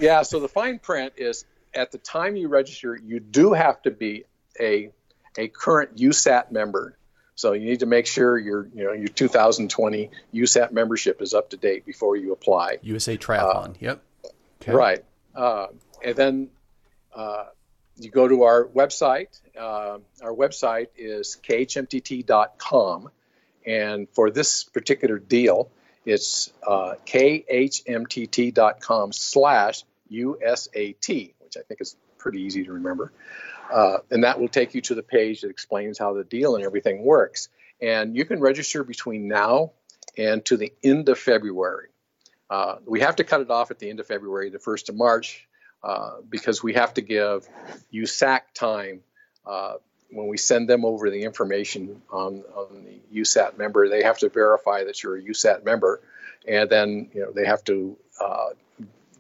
Yeah. 0.01 0.23
So 0.23 0.40
the 0.40 0.49
fine 0.49 0.81
print 0.81 1.12
is 1.16 1.44
at 1.75 1.92
the 1.92 1.99
time 1.99 2.35
you 2.37 2.49
register, 2.49 2.99
you 3.03 3.20
do 3.20 3.53
have 3.53 3.81
to 3.83 3.90
be 3.90 4.25
a 4.59 4.90
a 5.38 5.49
current 5.49 5.96
USAT 5.96 6.51
member. 6.51 6.96
So 7.37 7.53
you 7.53 7.66
need 7.66 7.81
to 7.81 7.87
make 7.87 8.07
sure 8.07 8.37
your 8.37 8.68
you 8.75 8.85
know 8.85 8.92
your 8.92 9.09
2020 9.09 10.11
USAT 10.35 10.73
membership 10.73 11.23
is 11.23 11.33
up 11.33 11.51
to 11.51 11.57
date 11.57 11.87
before 11.87 12.16
you 12.16 12.33
apply. 12.33 12.79
USA 12.83 13.16
Triathlon. 13.16 13.70
Uh, 13.70 13.75
yep. 13.81 14.03
Okay. 14.61 14.73
Right. 14.73 15.05
Uh, 15.35 15.68
and 16.05 16.16
then 16.16 16.49
uh, 17.14 17.44
you 18.01 18.11
go 18.11 18.27
to 18.29 18.43
our 18.45 18.65
website. 18.67 19.41
Uh, 19.59 19.99
our 20.23 20.33
website 20.35 20.89
is 20.97 21.39
khmtt.com. 21.47 23.11
And 23.67 24.09
for 24.13 24.31
this 24.31 24.65
particular 24.65 25.19
deal, 25.19 25.71
it's 26.05 26.53
uh, 26.67 26.95
khmtt.com 27.07 27.53
slash 29.13 29.85
USAT, 30.11 31.35
which 31.41 31.57
I 31.57 31.61
think 31.69 31.81
is 31.81 31.97
pretty 32.19 32.43
easy 32.43 32.65
to 32.65 32.73
remember. 32.73 33.13
Uh, 33.73 33.99
and 34.11 34.25
that 34.25 34.41
will 34.41 34.49
take 34.49 34.75
you 34.75 34.81
to 34.81 34.95
the 34.95 35.03
page 35.03 35.43
that 35.43 35.51
explains 35.51 35.99
how 35.99 36.15
the 36.15 36.25
deal 36.25 36.57
and 36.57 36.65
everything 36.65 37.05
works. 37.05 37.49
And 37.81 38.17
you 38.17 38.25
can 38.25 38.41
register 38.41 38.83
between 38.83 39.29
now 39.29 39.73
and 40.17 40.45
to 40.47 40.57
the 40.57 40.73
end 40.83 41.09
of 41.09 41.19
February. 41.19 41.89
Uh, 42.49 42.77
we 42.85 43.01
have 43.01 43.17
to 43.17 43.25
cut 43.25 43.41
it 43.41 43.51
off 43.51 43.71
at 43.71 43.79
the 43.79 43.89
end 43.89 44.01
of 44.01 44.07
February, 44.07 44.51
the 44.51 44.59
1st 44.59 44.89
of 44.89 44.97
March, 44.97 45.47
because 46.29 46.62
we 46.62 46.75
have 46.75 46.95
to 46.95 47.01
give 47.01 47.49
USAC 47.93 48.40
time 48.55 49.01
uh, 49.47 49.75
when 50.11 50.27
we 50.27 50.37
send 50.37 50.69
them 50.69 50.85
over 50.85 51.11
the 51.11 51.23
information 51.23 52.03
on, 52.11 52.43
on 52.55 52.85
the 52.85 53.21
USAT 53.21 53.59
member. 53.59 53.88
They 53.88 54.03
have 54.03 54.19
to 54.19 54.29
verify 54.29 54.85
that 54.85 55.03
you're 55.03 55.16
a 55.16 55.23
USAT 55.23 55.64
member, 55.64 56.01
and 56.47 56.69
then 56.69 57.09
you 57.14 57.23
know 57.23 57.33
they 57.33 57.47
have 57.47 57.64
to 57.64 57.97
uh, 58.21 58.51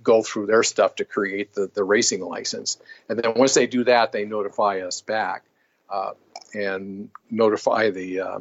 go 0.02 0.22
through 0.22 0.46
their 0.46 0.62
stuff 0.62 0.96
to 0.96 1.04
create 1.04 1.54
the, 1.54 1.70
the 1.72 1.84
racing 1.84 2.20
license. 2.20 2.78
And 3.08 3.18
then 3.18 3.34
once 3.36 3.54
they 3.54 3.66
do 3.66 3.84
that, 3.84 4.12
they 4.12 4.24
notify 4.24 4.80
us 4.80 5.00
back 5.00 5.44
uh, 5.88 6.12
and 6.54 7.10
notify 7.30 7.90
the 7.90 8.20
uh, 8.20 8.38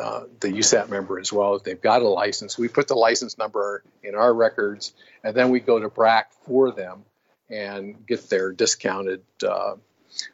uh, 0.00 0.24
the 0.38 0.48
USAT 0.48 0.88
member 0.88 1.18
as 1.18 1.32
well 1.32 1.56
if 1.56 1.64
they've 1.64 1.80
got 1.80 2.02
a 2.02 2.08
license. 2.08 2.56
We 2.56 2.68
put 2.68 2.88
the 2.88 2.94
license 2.94 3.36
number 3.36 3.82
in 4.02 4.14
our 4.14 4.32
records, 4.32 4.94
and 5.24 5.34
then 5.34 5.50
we 5.50 5.60
go 5.60 5.78
to 5.78 5.88
BRAC 5.88 6.32
for 6.46 6.70
them 6.70 7.04
and 7.50 8.06
get 8.06 8.28
their 8.30 8.52
discounted 8.52 9.22
uh, 9.46 9.74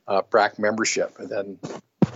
uh, 0.07 0.23
BRAC 0.23 0.59
membership, 0.59 1.19
and 1.19 1.29
then 1.29 1.59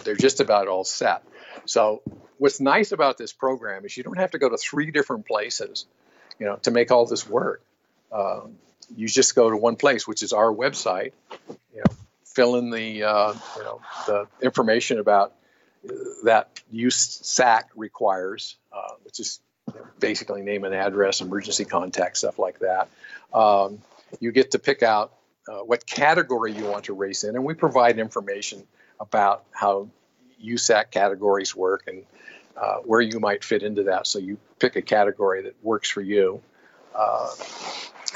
they're 0.05 0.17
just 0.17 0.41
about 0.41 0.69
all 0.69 0.85
set. 0.85 1.23
So 1.67 2.03
what's 2.39 2.61
nice 2.61 2.93
about 2.93 3.19
this 3.19 3.33
program 3.33 3.85
is 3.85 3.97
you 3.97 4.03
don't 4.03 4.19
have 4.19 4.33
to 4.33 4.39
go 4.39 4.49
to 4.49 4.57
three 4.57 4.91
different 4.91 5.27
places, 5.27 5.87
you 6.39 6.47
know, 6.47 6.57
to 6.63 6.71
make 6.71 6.91
all 6.91 7.07
this 7.07 7.29
work. 7.29 7.63
Um, 8.13 8.57
you 8.97 9.07
just 9.07 9.35
go 9.35 9.51
to 9.51 9.57
one 9.57 9.77
place, 9.77 10.07
which 10.07 10.23
is 10.23 10.33
our 10.33 10.53
website. 10.53 11.13
You 11.75 11.79
know, 11.79 11.97
fill 12.25 12.57
in 12.57 12.71
the 12.71 13.05
uh, 13.05 13.35
you 13.57 13.63
know 13.63 13.81
the 14.07 14.27
information 14.43 14.99
about 14.99 15.35
uh, 15.89 15.93
that 16.25 16.61
USAC 16.73 17.65
requires, 17.77 18.57
uh, 18.73 18.95
which 19.05 19.21
is 19.21 19.41
basically 19.99 20.43
name 20.43 20.65
and 20.65 20.75
address, 20.75 21.21
emergency 21.21 21.65
contact, 21.65 22.17
stuff 22.17 22.39
like 22.39 22.59
that. 22.61 22.89
Um, 23.33 23.81
you 24.19 24.33
get 24.33 24.53
to 24.53 24.59
pick 24.59 24.83
out 24.83 25.15
uh, 25.49 25.59
what 25.59 25.87
category 25.87 26.53
you 26.53 26.65
want 26.65 26.85
to 26.85 26.95
race 26.95 27.25
in, 27.25 27.35
and 27.35 27.45
we 27.45 27.55
provide 27.55 27.99
information 27.99 28.67
about 28.99 29.45
how 29.53 29.89
USAC 30.45 30.91
categories 30.91 31.55
work 31.55 31.85
and 31.87 32.05
uh, 32.57 32.77
where 32.85 33.01
you 33.01 33.21
might 33.21 33.43
fit 33.45 33.63
into 33.63 33.85
that. 33.85 34.07
So 34.07 34.19
you 34.19 34.39
pick 34.59 34.77
a 34.77 34.83
category 34.83 35.43
that 35.43 35.57
works 35.63 35.89
for 35.89 36.03
you. 36.03 36.43
Uh, 36.95 37.31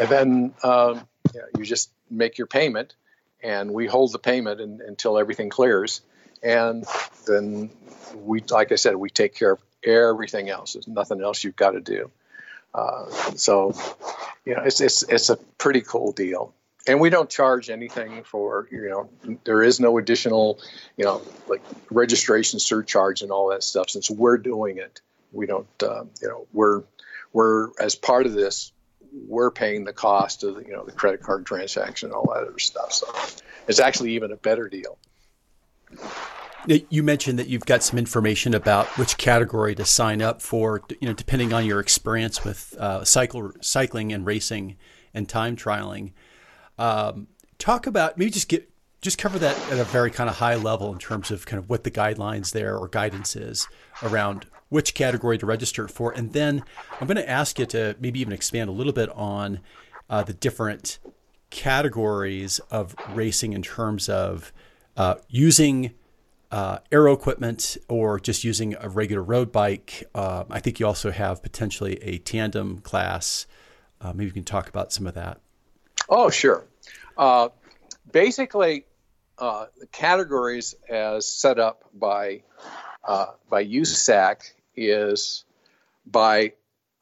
and 0.00 0.08
then 0.08 0.54
um, 0.62 1.06
you, 1.32 1.42
you, 1.58 1.64
just 1.64 1.90
make 2.10 2.36
your 2.38 2.46
payment, 2.46 2.94
and 3.42 3.72
we 3.72 3.86
hold 3.86 4.12
the 4.12 4.18
payment 4.18 4.60
in, 4.60 4.80
until 4.86 5.16
everything 5.16 5.48
clears, 5.48 6.02
and 6.42 6.84
then 7.26 7.70
we, 8.16 8.42
like 8.50 8.72
I 8.72 8.74
said, 8.74 8.96
we 8.96 9.10
take 9.10 9.34
care 9.34 9.52
of 9.52 9.60
everything 9.84 10.50
else. 10.50 10.74
There's 10.74 10.88
nothing 10.88 11.22
else 11.22 11.44
you've 11.44 11.56
got 11.56 11.70
to 11.70 11.80
do. 11.80 12.10
Uh, 12.74 13.08
so, 13.36 13.74
you 14.44 14.54
know, 14.54 14.62
it's 14.62 14.80
it's 14.80 15.02
it's 15.04 15.30
a 15.30 15.36
pretty 15.58 15.80
cool 15.80 16.12
deal, 16.12 16.52
and 16.86 17.00
we 17.00 17.08
don't 17.08 17.30
charge 17.30 17.70
anything 17.70 18.24
for 18.24 18.68
you 18.70 18.88
know. 18.88 19.38
There 19.44 19.62
is 19.62 19.78
no 19.78 19.98
additional, 19.98 20.58
you 20.96 21.04
know, 21.04 21.22
like 21.48 21.62
registration 21.90 22.58
surcharge 22.58 23.22
and 23.22 23.30
all 23.30 23.50
that 23.50 23.62
stuff. 23.62 23.90
Since 23.90 24.10
we're 24.10 24.38
doing 24.38 24.78
it, 24.78 25.00
we 25.32 25.46
don't, 25.46 25.68
uh, 25.82 26.04
you 26.20 26.28
know, 26.28 26.46
we're 26.52 26.82
we're 27.32 27.70
as 27.80 27.94
part 27.94 28.26
of 28.26 28.32
this 28.32 28.72
we're 29.28 29.50
paying 29.50 29.84
the 29.84 29.92
cost 29.92 30.42
of 30.42 30.66
you 30.66 30.72
know 30.72 30.84
the 30.84 30.92
credit 30.92 31.22
card 31.22 31.46
transaction 31.46 32.08
and 32.08 32.14
all 32.14 32.32
that 32.34 32.48
other 32.48 32.58
stuff. 32.58 32.92
So 32.92 33.06
it's 33.68 33.80
actually 33.80 34.12
even 34.14 34.32
a 34.32 34.36
better 34.36 34.68
deal. 34.68 34.98
You 36.66 37.02
mentioned 37.02 37.38
that 37.38 37.48
you've 37.48 37.66
got 37.66 37.82
some 37.82 37.98
information 37.98 38.54
about 38.54 38.86
which 38.98 39.18
category 39.18 39.74
to 39.74 39.84
sign 39.84 40.22
up 40.22 40.40
for, 40.40 40.82
you 41.00 41.06
know, 41.06 41.12
depending 41.12 41.52
on 41.52 41.66
your 41.66 41.78
experience 41.78 42.42
with 42.42 42.74
uh, 42.78 43.04
cycle 43.04 43.52
cycling 43.60 44.12
and 44.12 44.24
racing 44.24 44.76
and 45.12 45.28
time 45.28 45.56
trialing. 45.56 46.12
Um, 46.78 47.28
talk 47.58 47.86
about 47.86 48.16
maybe 48.16 48.30
just 48.30 48.48
get 48.48 48.70
just 49.02 49.18
cover 49.18 49.38
that 49.38 49.58
at 49.70 49.78
a 49.78 49.84
very 49.84 50.10
kind 50.10 50.30
of 50.30 50.36
high 50.36 50.54
level 50.54 50.90
in 50.90 50.98
terms 50.98 51.30
of 51.30 51.44
kind 51.44 51.62
of 51.62 51.68
what 51.68 51.84
the 51.84 51.90
guidelines 51.90 52.52
there 52.52 52.78
or 52.78 52.88
guidance 52.88 53.36
is 53.36 53.68
around 54.02 54.46
which 54.70 54.94
category 54.94 55.36
to 55.36 55.44
register 55.44 55.86
for. 55.86 56.12
And 56.12 56.32
then 56.32 56.64
I'm 56.98 57.06
going 57.06 57.18
to 57.18 57.28
ask 57.28 57.58
you 57.58 57.66
to 57.66 57.94
maybe 58.00 58.20
even 58.20 58.32
expand 58.32 58.70
a 58.70 58.72
little 58.72 58.94
bit 58.94 59.10
on 59.10 59.60
uh, 60.08 60.22
the 60.22 60.32
different 60.32 60.98
categories 61.50 62.58
of 62.70 62.96
racing 63.10 63.52
in 63.52 63.62
terms 63.62 64.08
of 64.08 64.52
uh, 64.96 65.16
using 65.28 65.92
uh, 66.54 66.78
aero 66.92 67.12
equipment 67.12 67.76
or 67.88 68.20
just 68.20 68.44
using 68.44 68.76
a 68.78 68.88
regular 68.88 69.24
road 69.24 69.50
bike. 69.50 70.08
Uh, 70.14 70.44
I 70.48 70.60
think 70.60 70.78
you 70.78 70.86
also 70.86 71.10
have 71.10 71.42
potentially 71.42 71.96
a 72.00 72.18
tandem 72.18 72.78
class. 72.78 73.48
Uh, 74.00 74.12
maybe 74.12 74.26
you 74.26 74.32
can 74.32 74.44
talk 74.44 74.68
about 74.68 74.92
some 74.92 75.08
of 75.08 75.14
that. 75.14 75.40
Oh, 76.08 76.30
sure. 76.30 76.64
Uh, 77.18 77.48
basically, 78.12 78.84
the 79.36 79.68
categories 79.90 80.76
as 80.88 81.26
set 81.26 81.58
up 81.58 81.82
by 81.92 82.42
by 83.04 83.64
USAC 83.64 84.52
is 84.76 85.44
by 86.06 86.52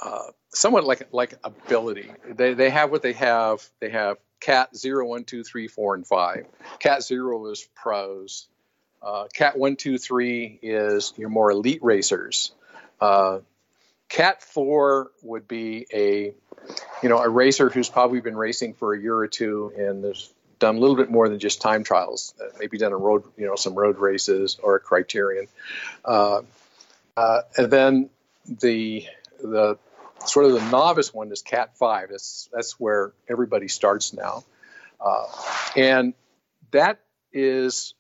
uh, 0.01 0.29
somewhat 0.49 0.85
like 0.85 1.09
like 1.13 1.35
ability. 1.45 2.11
They 2.27 2.55
they 2.55 2.71
have 2.71 2.91
what 2.91 3.03
they 3.03 3.13
have. 3.13 3.69
They 3.81 3.91
have 3.91 4.17
Cat 4.41 4.75
0, 4.75 5.07
1, 5.07 5.25
2, 5.25 5.45
3, 5.45 5.69
4, 5.69 5.95
and 5.95 6.07
5. 6.07 6.47
Cat 6.79 7.03
0 7.05 7.47
is 7.47 7.69
pros. 7.77 8.49
Uh, 9.03 9.27
Cat 9.35 9.59
1, 9.59 9.77
2, 9.77 9.99
3 9.99 10.59
is 10.63 11.13
your 11.17 11.29
more 11.29 11.51
elite 11.51 11.83
racers. 11.83 12.53
Uh, 13.01 13.41
Cat 14.09 14.43
4 14.43 15.11
would 15.23 15.49
be 15.49 15.87
a 15.93 16.35
you 17.03 17.09
know 17.09 17.19
a 17.19 17.29
racer 17.29 17.71
who's 17.71 17.89
probably 17.89 18.21
been 18.21 18.37
racing 18.37 18.75
for 18.75 18.95
a 18.95 19.01
year 19.01 19.17
or 19.17 19.27
two 19.27 19.73
and 19.77 20.05
has 20.05 20.33
done 20.59 20.77
a 20.77 20.79
little 20.79 20.97
bit 20.97 21.11
more 21.11 21.29
than 21.29 21.39
just 21.39 21.61
time 21.61 21.83
trials. 21.83 22.35
Uh, 22.41 22.49
maybe 22.61 22.79
done 22.79 22.93
a 22.93 22.97
road 22.97 23.25
you 23.37 23.47
know 23.47 23.57
some 23.57 23.75
road 23.75 23.99
races 23.99 24.59
or 24.63 24.77
a 24.77 24.81
criterium. 24.81 25.49
Uh, 26.05 26.43
uh, 27.17 27.41
and 27.57 27.71
then 27.71 28.11
the 28.47 29.07
the 29.43 29.79
sort 30.27 30.45
of 30.47 30.53
the 30.53 30.71
novice 30.71 31.13
one 31.13 31.33
is 31.33 31.43
Cat 31.43 31.77
Five. 31.79 32.11
That's 32.11 32.49
that's 32.53 32.79
where 32.79 33.13
everybody 33.29 33.69
starts 33.69 34.13
now, 34.13 34.45
uh, 35.01 35.25
and 35.75 36.15
that 36.71 37.01
is 37.33 37.95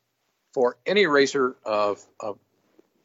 for 0.52 0.76
any 0.86 1.06
racer 1.06 1.56
of, 1.64 2.04
of 2.20 2.38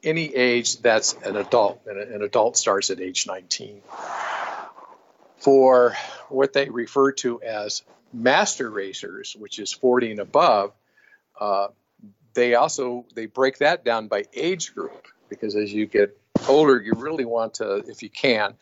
any 0.03 0.33
age 0.35 0.77
that's 0.77 1.13
an 1.23 1.35
adult, 1.35 1.81
and 1.87 1.97
an 1.97 2.21
adult 2.21 2.57
starts 2.57 2.89
at 2.89 2.99
age 2.99 3.27
19. 3.27 3.81
For 5.37 5.95
what 6.29 6.53
they 6.53 6.69
refer 6.69 7.11
to 7.13 7.41
as 7.41 7.83
master 8.13 8.69
racers, 8.69 9.35
which 9.37 9.59
is 9.59 9.71
40 9.71 10.11
and 10.11 10.19
above, 10.19 10.73
uh, 11.39 11.67
they 12.33 12.55
also 12.55 13.05
they 13.15 13.25
break 13.25 13.59
that 13.59 13.83
down 13.83 14.07
by 14.07 14.25
age 14.33 14.73
group 14.73 15.07
because 15.29 15.55
as 15.55 15.73
you 15.73 15.85
get 15.85 16.17
older, 16.47 16.81
you 16.81 16.93
really 16.93 17.25
want 17.25 17.55
to, 17.55 17.77
if 17.87 18.03
you 18.03 18.09
can, 18.09 18.53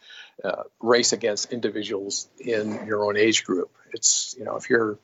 uh, 0.44 0.64
race 0.80 1.14
against 1.14 1.52
individuals 1.52 2.28
in 2.40 2.86
your 2.86 3.06
own 3.06 3.18
age 3.18 3.44
group. 3.44 3.72
It's, 3.94 4.36
you 4.38 4.46
know, 4.46 4.56
if 4.56 4.70
you're 4.70 4.98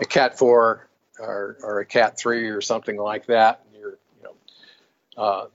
a 0.00 0.04
cat 0.04 0.38
four 0.38 0.88
or, 1.18 1.58
or 1.62 1.80
a 1.80 1.84
cat 1.84 2.18
three 2.18 2.48
or 2.48 2.60
something 2.60 2.96
like 2.96 3.26
that, 3.26 3.64
and 3.66 3.80
you're, 3.80 3.98
you 4.16 4.22
know, 4.24 5.22
uh, 5.22 5.46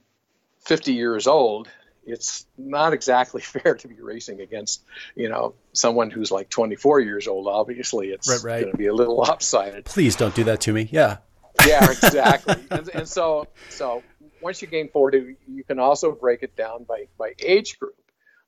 50 0.60 0.92
years 0.92 1.26
old, 1.26 1.68
it's 2.04 2.46
not 2.56 2.92
exactly 2.92 3.40
fair 3.40 3.74
to 3.74 3.88
be 3.88 4.00
racing 4.00 4.40
against, 4.40 4.84
you 5.14 5.28
know, 5.28 5.54
someone 5.72 6.10
who's 6.10 6.30
like 6.30 6.48
24 6.48 7.00
years 7.00 7.28
old. 7.28 7.46
Obviously, 7.46 8.08
it's 8.08 8.28
right, 8.28 8.42
right. 8.42 8.60
going 8.62 8.72
to 8.72 8.78
be 8.78 8.86
a 8.86 8.94
little 8.94 9.16
lopsided. 9.18 9.84
Please 9.84 10.16
don't 10.16 10.34
do 10.34 10.44
that 10.44 10.60
to 10.62 10.72
me. 10.72 10.88
Yeah. 10.90 11.18
Yeah, 11.66 11.84
exactly. 11.90 12.56
and, 12.70 12.88
and 12.90 13.08
so, 13.08 13.48
so 13.68 14.02
once 14.40 14.62
you 14.62 14.68
gain 14.68 14.88
40, 14.88 15.36
you 15.48 15.64
can 15.64 15.78
also 15.78 16.12
break 16.12 16.42
it 16.42 16.56
down 16.56 16.84
by, 16.84 17.06
by 17.18 17.34
age 17.38 17.78
group. 17.78 17.96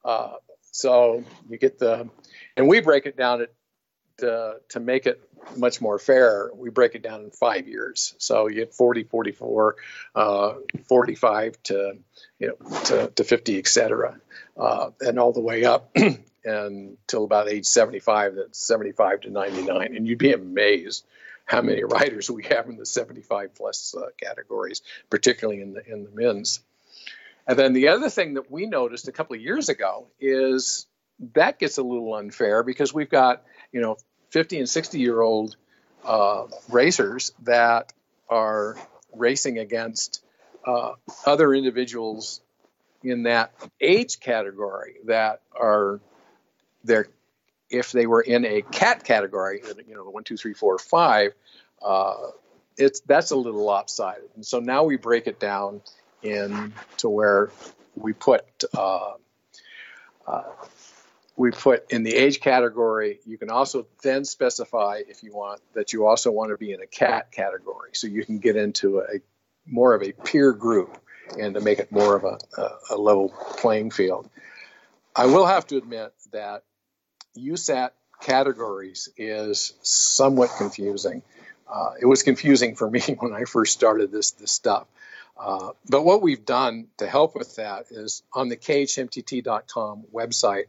Uh, 0.05 0.35
so 0.71 1.23
you 1.49 1.59
get 1.59 1.79
the, 1.79 2.09
and 2.57 2.69
we 2.69 2.81
break 2.81 3.07
it 3.07 3.17
down 3.17 3.47
to, 4.19 4.57
to 4.71 4.81
make 4.81 5.07
it 5.07 5.21
much 5.57 5.81
more 5.81 5.99
fair. 5.99 6.51
We 6.55 6.71
break 6.71 6.95
it 6.95 7.03
down 7.03 7.23
in 7.23 7.31
five 7.31 7.67
years. 7.67 8.15
So 8.19 8.49
you 8.49 8.57
get 8.57 8.75
40, 8.75 9.05
44, 9.05 9.77
uh, 10.15 10.55
45 10.89 11.63
to, 11.65 11.99
you 12.39 12.49
know, 12.49 12.81
to, 12.85 13.09
to 13.09 13.25
50, 13.25 13.59
et 13.59 13.67
cetera, 13.67 14.21
uh, 14.57 14.91
and 15.01 15.19
all 15.19 15.33
the 15.33 15.41
way 15.41 15.65
up 15.65 15.95
until 16.45 17.25
about 17.25 17.49
age 17.49 17.67
75, 17.67 18.37
that's 18.37 18.67
75 18.67 19.23
to 19.23 19.31
99. 19.31 19.97
And 19.97 20.07
you'd 20.07 20.19
be 20.19 20.33
amazed 20.33 21.05
how 21.45 21.63
many 21.63 21.85
riders 21.85 22.31
we 22.31 22.45
have 22.45 22.69
in 22.69 22.77
the 22.77 22.87
75 22.87 23.55
plus 23.55 23.95
uh, 23.97 24.07
categories, 24.21 24.83
particularly 25.11 25.61
in 25.61 25.73
the 25.75 25.85
in 25.87 26.05
the 26.05 26.11
men's. 26.11 26.61
And 27.47 27.59
then 27.59 27.73
the 27.73 27.89
other 27.89 28.09
thing 28.09 28.35
that 28.35 28.51
we 28.51 28.67
noticed 28.67 29.09
a 29.09 29.13
couple 29.13 29.35
of 29.35 29.43
years 29.43 29.69
ago 29.69 30.07
is 30.21 30.87
that 31.35 31.59
gets 31.59 31.79
a 31.79 31.83
little 31.83 32.15
unfair 32.15 32.63
because 32.63 32.93
we've 32.93 33.11
got 33.11 33.45
you 33.73 33.81
know 33.81 33.97
50 34.31 34.59
and 34.59 34.69
60 34.69 34.99
year 34.99 35.21
old 35.21 35.57
uh, 36.05 36.47
racers 36.69 37.33
that 37.43 37.93
are 38.29 38.77
racing 39.15 39.59
against 39.59 40.25
uh, 40.67 40.93
other 41.27 41.55
individuals 41.55 42.41
in 43.03 43.25
that 43.25 43.53
age 43.81 44.21
category 44.21 44.95
that 45.07 45.41
are 45.59 46.01
there 46.85 47.09
if 47.69 47.93
they 47.93 48.07
were 48.07 48.21
in 48.21 48.45
a 48.45 48.63
cat 48.63 49.05
category 49.05 49.63
you 49.87 49.95
know 49.95 50.05
the 50.05 50.11
one 50.11 50.25
two 50.25 50.37
three 50.37 50.55
four 50.55 50.79
five 50.79 51.33
uh, 51.85 52.15
it's 52.77 53.01
that's 53.01 53.31
a 53.31 53.37
little 53.37 53.65
lopsided. 53.65 54.31
And 54.35 54.45
so 54.45 54.61
now 54.61 54.85
we 54.85 54.97
break 54.97 55.27
it 55.27 55.39
down 55.39 55.83
in 56.23 56.73
to 56.99 57.09
where 57.09 57.51
we 57.97 58.13
put 58.13 58.45
uh, 58.77 59.13
uh, 60.27 60.43
we 61.37 61.51
put 61.51 61.91
in 61.91 62.03
the 62.03 62.15
age 62.15 62.41
category 62.41 63.19
you 63.27 63.39
can 63.39 63.51
also 63.51 63.87
then 64.03 64.25
specify 64.25 65.01
if 65.09 65.23
you 65.23 65.33
want 65.33 65.61
that 65.75 65.93
you 65.93 66.07
also 66.07 66.31
want 66.31 66.51
to 66.51 66.57
be 66.57 66.73
in 66.73 66.81
a 66.81 66.87
cat 66.87 67.33
category 67.33 67.91
so 67.93 68.07
you 68.07 68.25
can 68.25 68.39
get 68.39 68.57
into 68.57 69.01
a 69.01 69.21
more 69.67 69.95
of 69.95 70.03
a 70.03 70.13
peer 70.13 70.53
group 70.53 70.99
and 71.39 71.55
to 71.55 71.61
make 71.61 71.79
it 71.79 71.91
more 71.91 72.17
of 72.17 72.25
a, 72.25 72.39
a, 72.91 72.97
level 72.97 73.33
playing 73.59 73.91
field. 73.91 74.29
I 75.15 75.27
will 75.27 75.47
have 75.47 75.67
to 75.69 75.77
admit 75.77 76.13
that 76.33 76.65
USAT 77.37 77.91
categories 78.21 79.09
is 79.17 79.75
somewhat 79.83 80.51
confusing. 80.59 81.23
Uh, 81.71 81.93
it 82.01 82.07
was 82.07 82.23
confusing 82.23 82.75
for 82.77 82.91
me 82.91 83.01
when 83.19 83.33
I 83.33 83.45
first 83.45 83.73
started 83.73 84.11
this 84.11 84.33
this 84.33 84.53
stuff. 84.53 84.87
Uh, 85.39 85.71
but 85.89 86.05
what 86.05 86.23
we've 86.23 86.45
done 86.45 86.89
to 86.99 87.07
help 87.07 87.35
with 87.35 87.57
that 87.57 87.87
is 87.91 88.23
on 88.35 88.49
the 88.49 88.57
khmtt.com 88.57 90.05
website, 90.13 90.65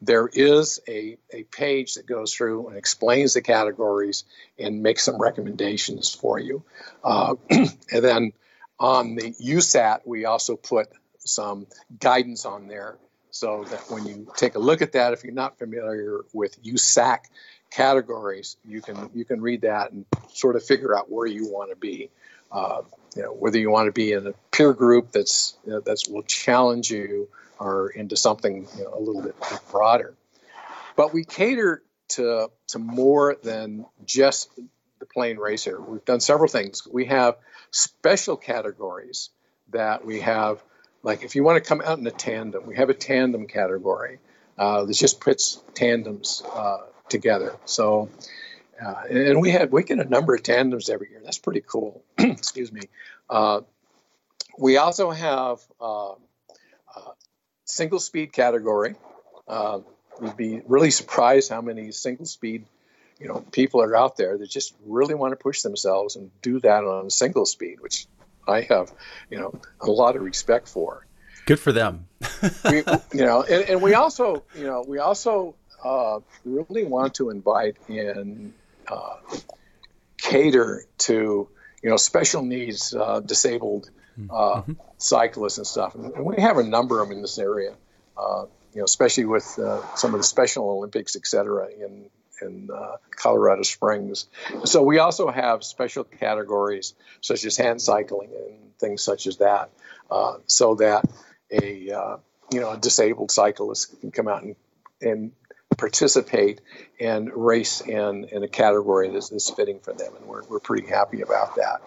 there 0.00 0.28
is 0.28 0.80
a, 0.88 1.16
a 1.30 1.44
page 1.44 1.94
that 1.94 2.06
goes 2.06 2.34
through 2.34 2.68
and 2.68 2.76
explains 2.76 3.34
the 3.34 3.40
categories 3.40 4.24
and 4.58 4.82
makes 4.82 5.02
some 5.02 5.20
recommendations 5.20 6.14
for 6.14 6.38
you. 6.38 6.62
Uh, 7.02 7.34
and 7.50 7.70
then 7.90 8.32
on 8.78 9.14
the 9.14 9.32
USAT, 9.32 10.00
we 10.04 10.26
also 10.26 10.56
put 10.56 10.88
some 11.18 11.66
guidance 11.98 12.44
on 12.44 12.68
there 12.68 12.98
so 13.30 13.64
that 13.64 13.90
when 13.90 14.06
you 14.06 14.26
take 14.36 14.54
a 14.54 14.58
look 14.58 14.82
at 14.82 14.92
that, 14.92 15.12
if 15.12 15.24
you're 15.24 15.32
not 15.32 15.58
familiar 15.58 16.20
with 16.32 16.62
USAC 16.62 17.18
categories, 17.70 18.56
you 18.64 18.80
can 18.80 19.10
you 19.14 19.24
can 19.24 19.40
read 19.40 19.62
that 19.62 19.92
and 19.92 20.06
sort 20.32 20.56
of 20.56 20.64
figure 20.64 20.96
out 20.96 21.10
where 21.10 21.26
you 21.26 21.46
want 21.46 21.70
to 21.70 21.76
be. 21.76 22.10
Uh, 22.50 22.82
you 23.16 23.22
know, 23.22 23.32
whether 23.32 23.58
you 23.58 23.70
want 23.70 23.86
to 23.86 23.92
be 23.92 24.12
in 24.12 24.26
a 24.26 24.32
peer 24.52 24.72
group 24.72 25.10
that's 25.12 25.56
you 25.64 25.72
know, 25.72 25.80
that's 25.80 26.08
will 26.08 26.22
challenge 26.22 26.90
you 26.90 27.28
or 27.58 27.88
into 27.88 28.16
something 28.16 28.68
you 28.76 28.84
know, 28.84 28.94
a 28.94 29.00
little 29.00 29.22
bit 29.22 29.34
broader. 29.70 30.14
But 30.94 31.12
we 31.12 31.24
cater 31.24 31.82
to 32.10 32.50
to 32.68 32.78
more 32.78 33.36
than 33.42 33.86
just 34.04 34.50
the 34.98 35.06
plain 35.06 35.36
racer. 35.38 35.80
We've 35.80 36.04
done 36.04 36.20
several 36.20 36.48
things. 36.48 36.86
We 36.90 37.06
have 37.06 37.36
special 37.70 38.36
categories 38.36 39.30
that 39.72 40.04
we 40.04 40.20
have, 40.20 40.62
like 41.02 41.22
if 41.22 41.34
you 41.34 41.42
want 41.42 41.62
to 41.62 41.68
come 41.68 41.82
out 41.84 41.98
in 41.98 42.06
a 42.06 42.10
tandem, 42.10 42.66
we 42.66 42.76
have 42.76 42.88
a 42.88 42.94
tandem 42.94 43.46
category 43.46 44.18
uh, 44.58 44.84
that 44.84 44.94
just 44.94 45.20
puts 45.20 45.62
tandems 45.74 46.42
uh, 46.54 46.78
together. 47.08 47.56
So, 47.64 48.08
uh, 48.84 49.02
and 49.10 49.40
we 49.40 49.50
had 49.50 49.72
we 49.72 49.82
get 49.82 49.98
a 49.98 50.08
number 50.08 50.34
of 50.34 50.42
tandems 50.42 50.88
every 50.88 51.10
year. 51.10 51.20
That's 51.24 51.38
pretty 51.38 51.62
cool. 51.66 52.02
Excuse 52.18 52.72
me. 52.72 52.82
Uh, 53.28 53.60
we 54.58 54.76
also 54.76 55.10
have 55.10 55.60
uh, 55.80 56.14
single 57.64 58.00
speed 58.00 58.32
category. 58.32 58.94
Uh, 59.46 59.80
you'd 60.22 60.36
be 60.36 60.62
really 60.66 60.90
surprised 60.90 61.50
how 61.50 61.60
many 61.60 61.92
single 61.92 62.26
speed 62.26 62.64
you 63.18 63.28
know, 63.28 63.44
people 63.52 63.82
are 63.82 63.96
out 63.96 64.16
there 64.16 64.36
that 64.36 64.50
just 64.50 64.74
really 64.84 65.14
want 65.14 65.32
to 65.32 65.36
push 65.36 65.62
themselves 65.62 66.16
and 66.16 66.30
do 66.42 66.60
that 66.60 66.84
on 66.84 67.06
a 67.06 67.10
single 67.10 67.46
speed, 67.46 67.80
which 67.80 68.06
I 68.46 68.62
have, 68.62 68.92
you 69.30 69.38
know, 69.38 69.58
a 69.80 69.90
lot 69.90 70.16
of 70.16 70.22
respect 70.22 70.68
for. 70.68 71.06
Good 71.46 71.60
for 71.60 71.72
them. 71.72 72.06
we, 72.64 72.76
you 73.12 73.24
know, 73.24 73.42
and, 73.42 73.70
and, 73.70 73.82
we 73.82 73.94
also, 73.94 74.44
you 74.54 74.64
know, 74.64 74.84
we 74.86 74.98
also 74.98 75.54
uh, 75.82 76.20
really 76.44 76.84
want 76.84 77.14
to 77.14 77.30
invite 77.30 77.76
and 77.88 78.52
uh, 78.88 79.16
cater 80.18 80.84
to, 80.98 81.48
you 81.82 81.90
know, 81.90 81.96
special 81.96 82.42
needs, 82.42 82.94
uh, 82.94 83.20
disabled 83.20 83.90
uh, 84.30 84.62
mm-hmm. 84.62 84.72
cyclists 84.98 85.58
and 85.58 85.66
stuff. 85.66 85.94
And 85.94 86.24
we 86.24 86.40
have 86.40 86.58
a 86.58 86.62
number 86.62 87.02
of 87.02 87.08
them 87.08 87.18
in 87.18 87.22
this 87.22 87.38
area, 87.38 87.74
uh, 88.16 88.46
you 88.72 88.78
know, 88.78 88.84
especially 88.84 89.26
with 89.26 89.58
uh, 89.58 89.82
some 89.94 90.14
of 90.14 90.20
the 90.20 90.24
Special 90.24 90.68
Olympics, 90.70 91.16
et 91.16 91.26
cetera, 91.26 91.68
in 91.68 92.10
in 92.42 92.68
uh, 92.70 92.96
Colorado 93.10 93.62
Springs. 93.62 94.26
So 94.64 94.82
we 94.82 94.98
also 94.98 95.30
have 95.30 95.64
special 95.64 96.04
categories 96.04 96.94
such 97.22 97.44
as 97.44 97.56
hand 97.56 97.80
cycling 97.80 98.30
and 98.30 98.78
things 98.78 99.02
such 99.02 99.26
as 99.26 99.38
that, 99.38 99.70
uh, 100.10 100.34
so 100.46 100.74
that 100.74 101.04
a 101.50 101.90
uh, 101.90 102.16
you 102.52 102.60
know 102.60 102.72
a 102.72 102.76
disabled 102.76 103.30
cyclist 103.30 104.00
can 104.00 104.10
come 104.10 104.28
out 104.28 104.42
and, 104.42 104.56
and 105.00 105.32
participate 105.76 106.60
and 107.00 107.30
race 107.32 107.80
in, 107.80 108.24
in 108.24 108.42
a 108.42 108.48
category 108.48 109.10
that's, 109.10 109.50
fitting 109.50 109.80
for 109.80 109.92
them, 109.92 110.14
and 110.16 110.26
we're, 110.26 110.42
we're 110.44 110.60
pretty 110.60 110.86
happy 110.86 111.22
about 111.22 111.56
that. 111.56 111.82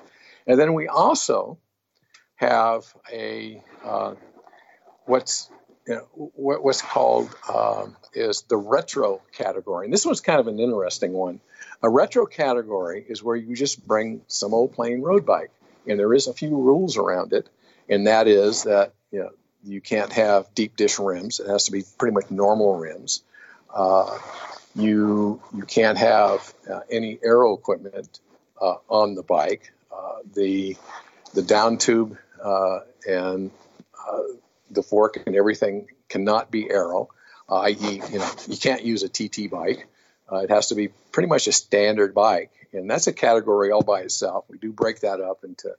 And 0.47 0.59
then 0.59 0.73
we 0.73 0.87
also 0.87 1.57
have 2.35 2.93
a 3.11 3.61
uh, 3.83 4.15
what's 5.05 5.49
you 5.87 5.95
know, 5.95 6.31
what, 6.35 6.63
what's 6.63 6.83
called 6.83 7.35
um, 7.51 7.97
is 8.13 8.43
the 8.43 8.57
retro 8.57 9.21
category. 9.31 9.85
And 9.85 9.93
this 9.93 10.05
one's 10.05 10.21
kind 10.21 10.39
of 10.39 10.47
an 10.47 10.59
interesting 10.59 11.13
one. 11.13 11.39
A 11.81 11.89
retro 11.89 12.27
category 12.27 13.03
is 13.09 13.23
where 13.23 13.35
you 13.35 13.55
just 13.55 13.85
bring 13.87 14.21
some 14.27 14.53
old 14.53 14.73
plain 14.73 15.01
road 15.01 15.25
bike, 15.25 15.51
and 15.87 15.99
there 15.99 16.13
is 16.13 16.27
a 16.27 16.33
few 16.33 16.55
rules 16.55 16.97
around 16.97 17.33
it, 17.33 17.49
and 17.89 18.07
that 18.07 18.27
is 18.27 18.63
that 18.63 18.93
you 19.11 19.19
know 19.19 19.29
you 19.63 19.81
can't 19.81 20.13
have 20.13 20.53
deep 20.53 20.75
dish 20.75 20.99
rims. 20.99 21.39
It 21.39 21.47
has 21.47 21.65
to 21.65 21.71
be 21.71 21.83
pretty 21.97 22.13
much 22.13 22.29
normal 22.29 22.75
rims. 22.75 23.23
Uh, 23.73 24.17
you 24.75 25.41
you 25.55 25.63
can't 25.63 25.97
have 25.97 26.53
uh, 26.71 26.81
any 26.91 27.19
aero 27.23 27.53
equipment 27.53 28.19
uh, 28.61 28.75
on 28.87 29.15
the 29.15 29.23
bike. 29.23 29.71
Uh, 29.91 30.19
the 30.33 30.75
the 31.33 31.41
down 31.41 31.77
tube 31.77 32.17
uh, 32.43 32.79
and 33.07 33.51
uh, 34.07 34.23
the 34.71 34.83
fork 34.83 35.21
and 35.25 35.35
everything 35.35 35.87
cannot 36.07 36.49
be 36.49 36.69
aero, 36.69 37.09
i.e., 37.49 38.01
you 38.11 38.19
know, 38.19 38.31
you 38.47 38.57
can't 38.57 38.83
use 38.83 39.03
a 39.03 39.09
TT 39.09 39.49
bike. 39.49 39.87
It 40.31 40.51
has 40.51 40.67
to 40.67 40.75
be 40.75 40.89
pretty 41.11 41.27
much 41.27 41.47
a 41.47 41.51
standard 41.51 42.13
bike, 42.13 42.51
and 42.71 42.89
that's 42.89 43.07
a 43.07 43.13
category 43.13 43.71
all 43.71 43.81
by 43.81 44.01
itself. 44.01 44.45
We 44.47 44.59
do 44.59 44.71
break 44.71 44.99
that 44.99 45.19
up 45.19 45.43
into 45.43 45.75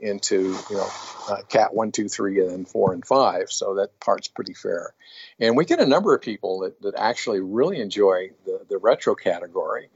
into 0.00 0.56
you 0.70 0.76
know 0.76 0.88
uh, 1.28 1.42
cat 1.48 1.74
one, 1.74 1.92
two, 1.92 2.08
three, 2.08 2.40
and 2.40 2.50
then 2.50 2.64
four 2.64 2.92
and 2.92 3.04
five. 3.04 3.50
So 3.50 3.74
that 3.76 3.98
part's 4.00 4.28
pretty 4.28 4.54
fair. 4.54 4.94
And 5.38 5.56
we 5.56 5.64
get 5.64 5.80
a 5.80 5.86
number 5.86 6.14
of 6.14 6.22
people 6.22 6.60
that, 6.60 6.80
that 6.82 6.94
actually 6.96 7.40
really 7.40 7.80
enjoy 7.80 8.30
the, 8.46 8.60
the 8.68 8.78
retro 8.78 9.14
category. 9.14 9.88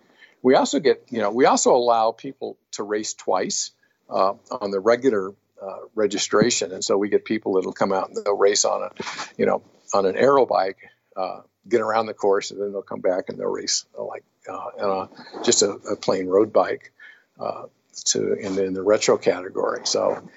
We 0.43 0.55
also 0.55 0.81
get 0.81 1.05
you 1.11 1.21
know 1.21 1.31
we 1.31 1.47
also 1.47 1.75
allow 1.75 2.13
people 2.13 2.59
to 2.73 2.83
race 2.83 3.15
twice 3.15 3.73
uh, 4.11 4.35
on 4.51 4.71
the 4.71 4.81
regular 4.81 5.33
uh, 5.63 5.79
registration, 5.95 6.73
and 6.73 6.85
so 6.85 6.99
we 6.99 7.09
get 7.09 7.25
people 7.25 7.55
that'll 7.55 7.73
come 7.73 7.93
out 7.93 8.09
and 8.09 8.17
they'll 8.17 8.37
race 8.37 8.65
on 8.65 8.83
a, 8.83 8.91
you 9.39 9.47
know, 9.47 9.63
on 9.95 10.05
an 10.05 10.17
aero 10.17 10.45
bike, 10.45 10.79
uh, 11.17 11.41
get 11.69 11.81
around 11.81 12.07
the 12.07 12.15
course, 12.15 12.51
and 12.51 12.61
then 12.61 12.73
they'll 12.73 12.83
come 12.83 13.01
back 13.01 13.29
and 13.29 13.39
they'll 13.39 13.49
race 13.49 13.87
uh, 13.99 14.05
like 14.05 14.25
uh, 14.49 14.53
on 14.53 15.09
a, 15.09 15.43
just 15.43 15.63
a, 15.63 15.71
a, 15.71 15.97
plain 15.97 16.27
road 16.27 16.53
bike 16.53 16.93
uh, 17.41 17.65
to 18.03 18.35
in 18.35 18.57
the, 18.57 18.65
in 18.65 18.75
the, 18.75 18.83
retro 18.83 19.17
category. 19.17 19.81
So 19.85 20.29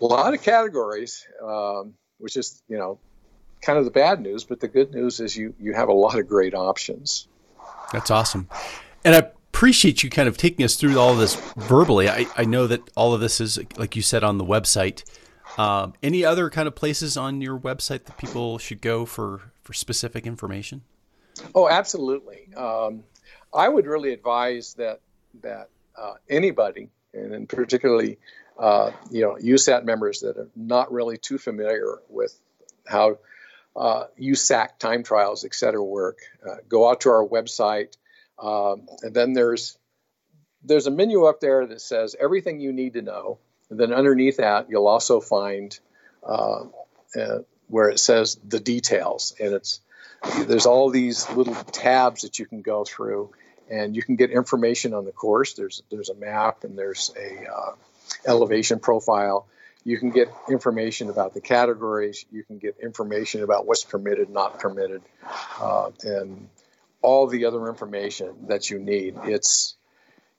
a 0.00 0.04
lot 0.04 0.34
of 0.34 0.42
categories, 0.42 1.26
um, 1.42 1.94
which 2.18 2.36
is 2.36 2.62
you 2.68 2.78
know 2.78 2.98
kind 3.60 3.78
of 3.78 3.84
the 3.84 3.90
bad 3.90 4.20
news, 4.20 4.44
but 4.44 4.60
the 4.60 4.68
good 4.68 4.92
news 4.92 5.20
is 5.20 5.36
you 5.36 5.54
you 5.58 5.74
have 5.74 5.88
a 5.88 5.94
lot 5.94 6.18
of 6.18 6.28
great 6.28 6.54
options. 6.54 7.28
That's 7.92 8.10
awesome, 8.10 8.48
and 9.04 9.14
I 9.14 9.30
appreciate 9.56 10.02
you 10.02 10.10
kind 10.10 10.28
of 10.28 10.36
taking 10.36 10.64
us 10.64 10.76
through 10.76 10.98
all 10.98 11.12
of 11.12 11.18
this 11.18 11.34
verbally. 11.56 12.10
I, 12.10 12.26
I 12.36 12.44
know 12.44 12.66
that 12.66 12.82
all 12.94 13.14
of 13.14 13.20
this 13.20 13.40
is, 13.40 13.58
like 13.78 13.96
you 13.96 14.02
said, 14.02 14.22
on 14.22 14.36
the 14.36 14.44
website. 14.44 15.02
Um, 15.58 15.94
any 16.02 16.24
other 16.24 16.50
kind 16.50 16.68
of 16.68 16.74
places 16.74 17.16
on 17.16 17.40
your 17.40 17.58
website 17.58 18.04
that 18.04 18.18
people 18.18 18.58
should 18.58 18.82
go 18.82 19.06
for, 19.06 19.52
for 19.62 19.72
specific 19.72 20.26
information? 20.26 20.82
Oh, 21.54 21.68
absolutely. 21.70 22.52
Um, 22.54 23.04
I 23.54 23.68
would 23.68 23.86
really 23.86 24.12
advise 24.12 24.74
that 24.74 25.00
that 25.42 25.70
uh, 25.98 26.14
anybody, 26.28 26.88
and 27.12 27.48
particularly 27.48 28.18
uh, 28.58 28.90
you 29.10 29.22
know 29.22 29.36
USAT 29.36 29.84
members 29.84 30.20
that 30.20 30.36
are 30.36 30.48
not 30.54 30.92
really 30.92 31.18
too 31.18 31.38
familiar 31.38 31.98
with 32.08 32.38
how 32.86 33.18
uh, 33.74 34.04
USAC 34.20 34.78
time 34.78 35.02
trials, 35.02 35.44
et 35.44 35.54
cetera, 35.54 35.82
work, 35.82 36.18
uh, 36.48 36.56
go 36.68 36.88
out 36.88 37.02
to 37.02 37.10
our 37.10 37.26
website 37.26 37.96
um, 38.38 38.88
and 39.02 39.14
then 39.14 39.32
there's 39.32 39.78
there's 40.62 40.86
a 40.86 40.90
menu 40.90 41.24
up 41.24 41.40
there 41.40 41.66
that 41.66 41.80
says 41.80 42.16
everything 42.18 42.60
you 42.60 42.72
need 42.72 42.94
to 42.94 43.02
know. 43.02 43.38
And 43.70 43.78
then 43.78 43.92
underneath 43.92 44.38
that, 44.38 44.68
you'll 44.68 44.88
also 44.88 45.20
find 45.20 45.78
uh, 46.26 46.64
uh, 47.18 47.38
where 47.68 47.88
it 47.88 48.00
says 48.00 48.38
the 48.46 48.60
details, 48.60 49.34
and 49.40 49.54
it's 49.54 49.80
there's 50.46 50.66
all 50.66 50.90
these 50.90 51.28
little 51.30 51.54
tabs 51.54 52.22
that 52.22 52.38
you 52.38 52.46
can 52.46 52.62
go 52.62 52.84
through, 52.84 53.32
and 53.70 53.96
you 53.96 54.02
can 54.02 54.16
get 54.16 54.30
information 54.30 54.94
on 54.94 55.04
the 55.04 55.12
course. 55.12 55.54
There's 55.54 55.82
there's 55.90 56.08
a 56.08 56.14
map 56.14 56.64
and 56.64 56.78
there's 56.78 57.12
a 57.16 57.52
uh, 57.52 57.74
elevation 58.26 58.78
profile. 58.78 59.46
You 59.84 59.98
can 59.98 60.10
get 60.10 60.28
information 60.50 61.10
about 61.10 61.32
the 61.32 61.40
categories. 61.40 62.24
You 62.32 62.42
can 62.42 62.58
get 62.58 62.76
information 62.82 63.44
about 63.44 63.66
what's 63.66 63.84
permitted, 63.84 64.30
not 64.30 64.58
permitted, 64.58 65.02
uh, 65.60 65.90
and 66.02 66.48
all 67.02 67.28
the 67.28 67.44
other 67.44 67.68
information 67.68 68.48
that 68.48 68.68
you 68.68 68.78
need. 68.80 69.14
It's 69.24 69.76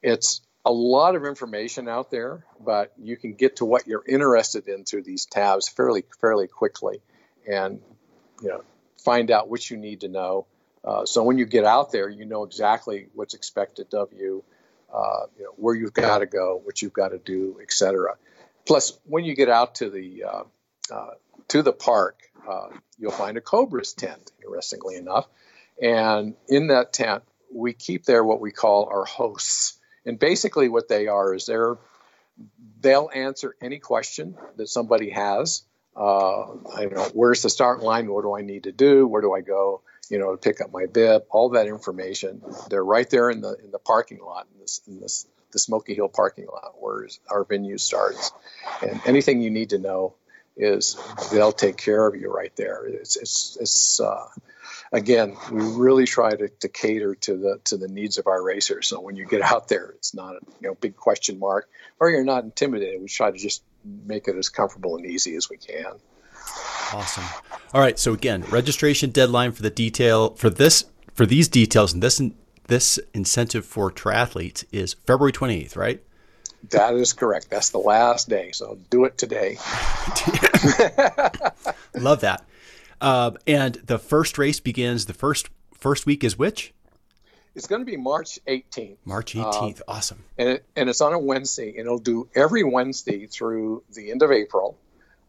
it's 0.01 0.41
a 0.65 0.71
lot 0.71 1.15
of 1.15 1.25
information 1.25 1.87
out 1.87 2.11
there, 2.11 2.43
but 2.59 2.91
you 3.01 3.15
can 3.15 3.35
get 3.35 3.57
to 3.57 3.65
what 3.65 3.87
you're 3.87 4.03
interested 4.05 4.67
in 4.67 4.83
through 4.83 5.03
these 5.03 5.25
tabs 5.25 5.69
fairly 5.69 6.03
fairly 6.19 6.47
quickly, 6.47 7.01
and 7.49 7.79
you 8.41 8.49
know 8.49 8.63
find 9.03 9.31
out 9.31 9.49
what 9.49 9.69
you 9.69 9.77
need 9.77 10.01
to 10.01 10.09
know. 10.09 10.45
Uh, 10.83 11.05
so 11.05 11.23
when 11.23 11.37
you 11.37 11.45
get 11.45 11.65
out 11.65 11.91
there, 11.91 12.09
you 12.09 12.25
know 12.25 12.43
exactly 12.43 13.07
what's 13.13 13.33
expected 13.33 13.93
of 13.93 14.13
you, 14.13 14.43
uh, 14.93 15.25
you 15.37 15.43
know 15.43 15.51
where 15.57 15.75
you've 15.75 15.93
got 15.93 16.19
to 16.19 16.25
go, 16.25 16.61
what 16.63 16.81
you've 16.81 16.93
got 16.93 17.09
to 17.09 17.17
do, 17.17 17.59
etc. 17.61 18.15
Plus, 18.65 18.97
when 19.05 19.25
you 19.25 19.35
get 19.35 19.49
out 19.49 19.75
to 19.75 19.89
the 19.89 20.23
uh, 20.23 20.43
uh 20.91 21.09
to 21.49 21.61
the 21.61 21.73
park, 21.73 22.19
uh, 22.49 22.67
you'll 22.97 23.11
find 23.11 23.37
a 23.37 23.41
COBRA's 23.41 23.93
tent. 23.93 24.31
Interestingly 24.43 24.95
enough, 24.95 25.27
and 25.81 26.35
in 26.47 26.67
that 26.67 26.93
tent, 26.93 27.23
we 27.53 27.73
keep 27.73 28.05
there 28.05 28.23
what 28.23 28.39
we 28.39 28.51
call 28.51 28.85
our 28.91 29.05
hosts. 29.05 29.77
And 30.05 30.17
basically, 30.17 30.69
what 30.69 30.87
they 30.87 31.07
are 31.07 31.33
is 31.33 31.45
they're 31.45 31.77
they'll 32.79 33.09
answer 33.13 33.55
any 33.61 33.79
question 33.79 34.37
that 34.57 34.69
somebody 34.69 35.09
has. 35.09 35.63
I 35.97 36.83
don't 36.83 36.93
know 36.93 37.09
where's 37.13 37.41
the 37.41 37.49
start 37.49 37.81
line. 37.81 38.09
What 38.09 38.21
do 38.21 38.35
I 38.35 38.41
need 38.41 38.63
to 38.63 38.71
do? 38.71 39.07
Where 39.07 39.21
do 39.21 39.33
I 39.33 39.41
go? 39.41 39.81
You 40.09 40.19
know, 40.19 40.31
to 40.31 40.37
pick 40.37 40.61
up 40.61 40.71
my 40.71 40.85
bib. 40.85 41.23
All 41.29 41.49
that 41.49 41.67
information. 41.67 42.41
They're 42.69 42.83
right 42.83 43.09
there 43.09 43.29
in 43.29 43.41
the 43.41 43.55
in 43.63 43.71
the 43.71 43.79
parking 43.79 44.19
lot 44.19 44.47
in 44.53 44.61
this 44.61 44.81
in 44.87 44.99
this 44.99 45.27
the 45.51 45.59
Smoky 45.59 45.93
Hill 45.93 46.09
parking 46.09 46.45
lot 46.45 46.73
where 46.79 47.07
our 47.29 47.43
venue 47.43 47.77
starts. 47.77 48.31
And 48.81 48.99
anything 49.05 49.41
you 49.41 49.49
need 49.49 49.69
to 49.71 49.79
know 49.79 50.15
is 50.55 50.97
they'll 51.31 51.51
take 51.51 51.77
care 51.77 52.05
of 52.05 52.15
you 52.15 52.31
right 52.31 52.55
there. 52.55 52.85
It's 52.85 53.15
it's 53.15 53.57
it's 53.59 53.99
uh, 53.99 54.27
again, 54.91 55.35
we 55.51 55.63
really 55.63 56.05
try 56.05 56.35
to, 56.35 56.49
to 56.49 56.67
cater 56.67 57.15
to 57.15 57.37
the 57.37 57.59
to 57.65 57.77
the 57.77 57.87
needs 57.87 58.17
of 58.17 58.27
our 58.27 58.43
racers. 58.43 58.87
So 58.87 58.99
when 58.99 59.15
you 59.15 59.25
get 59.25 59.41
out 59.41 59.67
there, 59.67 59.91
it's 59.91 60.13
not 60.13 60.35
a 60.35 60.39
you 60.61 60.69
know 60.69 60.75
big 60.75 60.95
question 60.95 61.39
mark, 61.39 61.69
or 61.99 62.09
you're 62.09 62.23
not 62.23 62.43
intimidated. 62.43 63.01
We 63.01 63.07
try 63.07 63.31
to 63.31 63.37
just 63.37 63.63
make 64.05 64.27
it 64.27 64.35
as 64.35 64.49
comfortable 64.49 64.97
and 64.97 65.05
easy 65.05 65.35
as 65.35 65.49
we 65.49 65.57
can. 65.57 65.93
Awesome. 66.93 67.23
All 67.73 67.81
right. 67.81 67.99
So 67.99 68.13
again, 68.13 68.43
registration 68.49 69.09
deadline 69.09 69.51
for 69.51 69.61
the 69.61 69.69
detail 69.69 70.31
for 70.31 70.49
this 70.49 70.85
for 71.13 71.25
these 71.25 71.47
details 71.47 71.93
and 71.93 72.01
this 72.01 72.21
this 72.67 72.99
incentive 73.13 73.65
for 73.65 73.91
triathletes 73.91 74.63
is 74.71 74.95
February 75.05 75.31
28th, 75.31 75.75
right? 75.75 76.01
That 76.69 76.95
is 76.95 77.13
correct. 77.13 77.49
That's 77.49 77.69
the 77.69 77.77
last 77.77 78.29
day. 78.29 78.51
So 78.51 78.77
do 78.89 79.05
it 79.05 79.17
today. 79.17 79.57
Love 81.95 82.21
that. 82.21 82.43
Uh, 82.99 83.31
and 83.45 83.75
the 83.75 83.99
first 83.99 84.37
race 84.37 84.59
begins 84.59 85.05
the 85.05 85.13
first 85.13 85.49
first 85.73 86.05
week 86.05 86.23
is 86.23 86.37
which? 86.37 86.73
It's 87.55 87.67
going 87.67 87.81
to 87.81 87.85
be 87.85 87.97
March 87.97 88.39
18th. 88.47 88.97
March 89.03 89.33
18th. 89.33 89.81
Uh, 89.81 89.83
awesome. 89.87 90.23
And, 90.37 90.49
it, 90.49 90.65
and 90.75 90.89
it's 90.89 91.01
on 91.01 91.13
a 91.13 91.19
Wednesday, 91.19 91.69
and 91.69 91.79
it'll 91.79 91.97
do 91.97 92.29
every 92.35 92.63
Wednesday 92.63 93.25
through 93.25 93.83
the 93.93 94.11
end 94.11 94.21
of 94.21 94.31
April. 94.31 94.77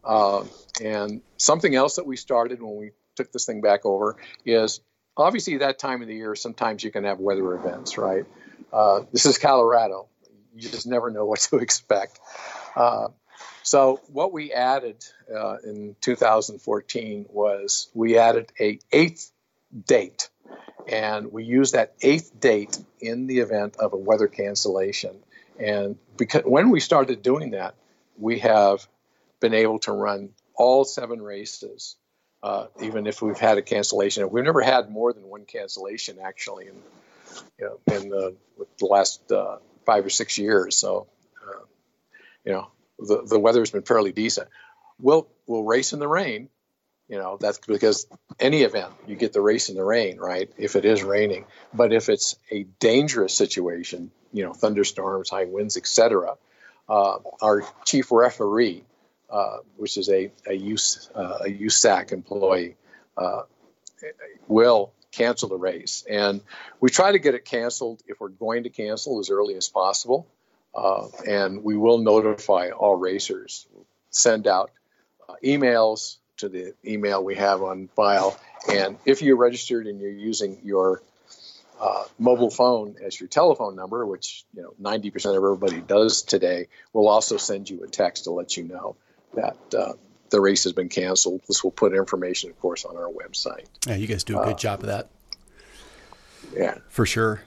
Uh, 0.03 0.45
and 0.83 1.21
something 1.37 1.75
else 1.75 1.95
that 1.95 2.05
we 2.05 2.15
started 2.15 2.61
when 2.61 2.77
we 2.77 2.91
took 3.15 3.31
this 3.31 3.45
thing 3.45 3.61
back 3.61 3.85
over 3.85 4.17
is 4.45 4.79
obviously 5.17 5.57
that 5.57 5.77
time 5.77 6.01
of 6.01 6.07
the 6.07 6.15
year, 6.15 6.35
sometimes 6.35 6.83
you 6.83 6.91
can 6.91 7.03
have 7.03 7.19
weather 7.19 7.53
events, 7.55 7.97
right? 7.97 8.25
Uh, 8.71 9.01
this 9.11 9.25
is 9.25 9.37
Colorado. 9.37 10.07
You 10.55 10.69
just 10.69 10.87
never 10.87 11.11
know 11.11 11.25
what 11.25 11.39
to 11.41 11.57
expect. 11.67 12.19
Uh, 12.75 13.09
so 13.63 14.01
what 14.07 14.31
we 14.31 14.51
added 14.51 15.03
uh, 15.33 15.57
in 15.63 15.95
2014 16.01 17.25
was 17.29 17.89
we 17.93 18.17
added 18.17 18.51
a 18.59 18.79
eighth 18.91 19.31
date, 19.85 20.29
and 20.87 21.31
we 21.31 21.43
used 21.43 21.73
that 21.73 21.93
eighth 22.01 22.39
date 22.39 22.79
in 22.99 23.27
the 23.27 23.39
event 23.39 23.75
of 23.77 23.93
a 23.93 23.97
weather 23.97 24.27
cancellation. 24.27 25.17
And 25.59 25.97
because 26.17 26.43
when 26.45 26.69
we 26.69 26.79
started 26.79 27.21
doing 27.21 27.51
that, 27.51 27.75
we 28.17 28.39
have 28.39 28.87
been 29.39 29.53
able 29.53 29.79
to 29.79 29.91
run 29.91 30.29
all 30.55 30.83
seven 30.83 31.21
races, 31.21 31.95
uh, 32.43 32.67
even 32.81 33.07
if 33.07 33.21
we've 33.21 33.37
had 33.37 33.57
a 33.57 33.61
cancellation. 33.61 34.29
We've 34.29 34.43
never 34.43 34.61
had 34.61 34.89
more 34.89 35.13
than 35.13 35.23
one 35.23 35.45
cancellation 35.45 36.17
actually 36.23 36.67
in 36.67 36.75
you 37.59 37.65
know, 37.65 37.95
in 37.95 38.09
the, 38.09 38.35
the 38.79 38.85
last 38.85 39.31
uh, 39.31 39.57
five 39.85 40.05
or 40.05 40.09
six 40.09 40.37
years. 40.37 40.75
So, 40.75 41.07
uh, 41.47 41.63
you 42.45 42.53
know, 42.53 42.67
the, 42.97 43.23
the 43.25 43.39
weather's 43.39 43.71
been 43.71 43.83
fairly 43.83 44.11
decent. 44.11 44.47
We'll 44.99 45.27
we'll 45.47 45.63
race 45.63 45.93
in 45.93 45.99
the 45.99 46.07
rain. 46.07 46.49
You 47.07 47.17
know 47.17 47.37
that's 47.39 47.57
because 47.57 48.05
any 48.39 48.61
event 48.61 48.93
you 49.07 49.15
get 49.15 49.33
the 49.33 49.41
race 49.41 49.69
in 49.69 49.75
the 49.75 49.83
rain, 49.83 50.17
right? 50.17 50.49
If 50.57 50.75
it 50.75 50.85
is 50.85 51.03
raining, 51.03 51.45
but 51.73 51.91
if 51.91 52.09
it's 52.09 52.35
a 52.51 52.63
dangerous 52.79 53.33
situation, 53.33 54.11
you 54.31 54.43
know, 54.43 54.53
thunderstorms, 54.53 55.29
high 55.29 55.45
winds, 55.45 55.77
etc. 55.77 56.35
Uh, 56.87 57.17
our 57.41 57.63
chief 57.85 58.11
referee, 58.11 58.83
which 59.77 59.97
is 59.97 60.09
a 60.09 60.31
a, 60.47 60.55
uh, 61.15 61.39
a 61.45 61.49
USAC 61.49 62.11
employee, 62.11 62.75
uh, 63.17 63.43
will 64.47 64.91
cancel 65.11 65.49
the 65.49 65.57
race. 65.57 66.05
And 66.09 66.41
we 66.79 66.89
try 66.89 67.11
to 67.11 67.19
get 67.19 67.35
it 67.35 67.45
canceled 67.45 68.01
if 68.07 68.19
we're 68.19 68.29
going 68.29 68.63
to 68.63 68.69
cancel 68.69 69.19
as 69.19 69.29
early 69.29 69.55
as 69.55 69.67
possible. 69.67 70.27
Uh, 70.73 71.07
and 71.27 71.63
we 71.63 71.75
will 71.75 71.97
notify 71.97 72.69
all 72.69 72.95
racers. 72.95 73.67
Send 74.11 74.47
out 74.47 74.71
uh, 75.27 75.33
emails 75.43 76.17
to 76.37 76.49
the 76.49 76.73
email 76.85 77.23
we 77.23 77.35
have 77.35 77.61
on 77.63 77.87
file. 77.95 78.39
And 78.71 78.97
if 79.05 79.21
you're 79.21 79.37
registered 79.37 79.87
and 79.87 79.99
you're 79.99 80.11
using 80.11 80.59
your 80.63 81.01
uh, 81.81 82.03
mobile 82.17 82.49
phone 82.49 82.95
as 83.03 83.19
your 83.19 83.29
telephone 83.29 83.75
number, 83.75 84.05
which 84.05 84.45
you 84.53 84.61
know 84.61 84.73
90% 84.81 85.29
of 85.29 85.43
everybody 85.43 85.81
does 85.81 86.21
today, 86.21 86.67
we'll 86.93 87.07
also 87.07 87.37
send 87.37 87.69
you 87.69 87.83
a 87.83 87.87
text 87.87 88.25
to 88.25 88.31
let 88.31 88.57
you 88.57 88.63
know 88.63 88.95
that 89.33 89.57
uh, 89.77 89.93
the 90.29 90.41
race 90.41 90.63
has 90.63 90.73
been 90.73 90.89
canceled. 90.89 91.41
This 91.47 91.63
will 91.63 91.71
put 91.71 91.93
information, 91.93 92.49
of 92.49 92.59
course, 92.59 92.85
on 92.85 92.95
our 92.97 93.09
website. 93.09 93.65
Yeah, 93.87 93.95
you 93.95 94.07
guys 94.07 94.23
do 94.23 94.39
a 94.39 94.43
good 94.43 94.53
uh, 94.53 94.57
job 94.57 94.81
of 94.81 94.87
that. 94.87 95.09
Yeah, 96.55 96.77
for 96.89 97.05
sure. 97.05 97.41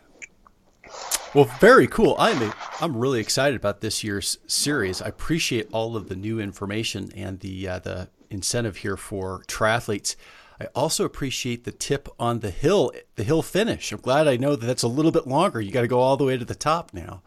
Well, 1.35 1.45
very 1.61 1.87
cool. 1.87 2.14
I'm 2.18 2.53
I'm 2.81 2.97
really 2.97 3.21
excited 3.21 3.57
about 3.57 3.81
this 3.81 4.05
year's 4.05 4.38
series. 4.47 5.01
I 5.01 5.09
appreciate 5.09 5.68
all 5.73 5.97
of 5.97 6.09
the 6.09 6.16
new 6.16 6.38
information 6.38 7.11
and 7.16 7.40
the 7.40 7.68
uh, 7.68 7.79
the 7.79 8.09
incentive 8.31 8.79
here 8.79 8.97
for 8.97 9.42
triathletes. 9.49 10.16
I 10.61 10.66
also 10.75 11.05
appreciate 11.05 11.64
the 11.64 11.73
tip 11.73 12.09
on 12.18 12.40
the 12.40 12.51
hill, 12.51 12.92
the 13.16 13.25
hill 13.25 13.42
finish. 13.42 13.90
I'm 13.92 14.01
glad 14.01 14.29
I 14.29 14.37
know 14.37 14.55
that 14.55 14.66
that's 14.66 14.83
a 14.83 14.88
little 14.88 15.11
bit 15.11 15.27
longer. 15.27 15.61
You 15.61 15.73
got 15.73 15.81
to 15.81 15.88
go 15.88 16.01
all 16.01 16.16
the 16.16 16.25
way 16.25 16.37
to 16.37 16.45
the 16.45 16.55
top 16.55 16.92
now. 16.92 17.23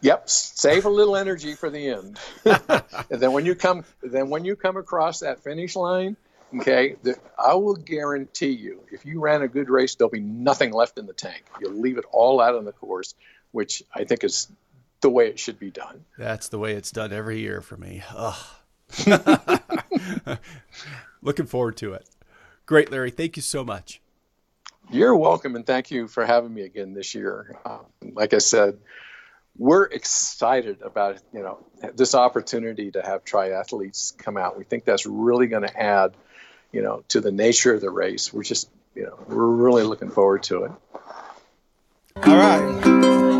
Yep, 0.00 0.30
save 0.30 0.84
a 0.84 0.90
little 0.90 1.16
energy 1.16 1.54
for 1.54 1.70
the 1.70 1.88
end. 1.88 2.18
and 3.10 3.20
then 3.20 3.32
when 3.32 3.44
you 3.44 3.54
come, 3.54 3.84
then 4.02 4.30
when 4.30 4.44
you 4.44 4.54
come 4.54 4.76
across 4.76 5.20
that 5.20 5.42
finish 5.42 5.74
line, 5.74 6.16
okay, 6.60 6.96
the, 7.02 7.16
I 7.36 7.54
will 7.54 7.74
guarantee 7.74 8.50
you, 8.50 8.80
if 8.92 9.04
you 9.04 9.20
ran 9.20 9.42
a 9.42 9.48
good 9.48 9.68
race, 9.68 9.96
there'll 9.96 10.10
be 10.10 10.20
nothing 10.20 10.72
left 10.72 10.98
in 10.98 11.06
the 11.06 11.12
tank. 11.12 11.44
You'll 11.60 11.80
leave 11.80 11.98
it 11.98 12.04
all 12.12 12.40
out 12.40 12.54
on 12.54 12.64
the 12.64 12.72
course, 12.72 13.14
which 13.50 13.82
I 13.92 14.04
think 14.04 14.22
is 14.22 14.48
the 15.00 15.10
way 15.10 15.28
it 15.28 15.38
should 15.38 15.58
be 15.58 15.70
done. 15.70 16.04
That's 16.16 16.48
the 16.48 16.58
way 16.58 16.74
it's 16.74 16.92
done 16.92 17.12
every 17.12 17.40
year 17.40 17.60
for 17.60 17.76
me. 17.76 18.02
Looking 21.22 21.46
forward 21.46 21.76
to 21.78 21.94
it. 21.94 22.08
Great, 22.66 22.90
Larry. 22.90 23.10
Thank 23.10 23.36
you 23.36 23.42
so 23.42 23.64
much. 23.64 24.00
You're 24.90 25.16
welcome, 25.16 25.54
and 25.56 25.66
thank 25.66 25.90
you 25.90 26.08
for 26.08 26.24
having 26.24 26.54
me 26.54 26.62
again 26.62 26.94
this 26.94 27.14
year. 27.14 27.56
Um, 27.66 27.84
like 28.14 28.32
I 28.32 28.38
said, 28.38 28.78
we're 29.58 29.84
excited 29.84 30.80
about 30.82 31.20
you 31.32 31.40
know 31.40 31.58
this 31.94 32.14
opportunity 32.14 32.90
to 32.92 33.02
have 33.02 33.24
triathletes 33.24 34.16
come 34.16 34.36
out. 34.36 34.56
We 34.56 34.64
think 34.64 34.84
that's 34.84 35.04
really 35.06 35.48
going 35.48 35.64
to 35.64 35.80
add 35.80 36.14
you 36.72 36.82
know, 36.82 37.02
to 37.08 37.20
the 37.20 37.32
nature 37.32 37.74
of 37.74 37.80
the 37.80 37.90
race. 37.90 38.32
We're 38.32 38.42
just, 38.42 38.68
you 38.94 39.04
know, 39.04 39.18
we're 39.26 39.46
really 39.46 39.84
looking 39.84 40.10
forward 40.10 40.42
to 40.44 40.64
it. 40.64 40.72
All 42.16 42.36
right. 42.36 43.37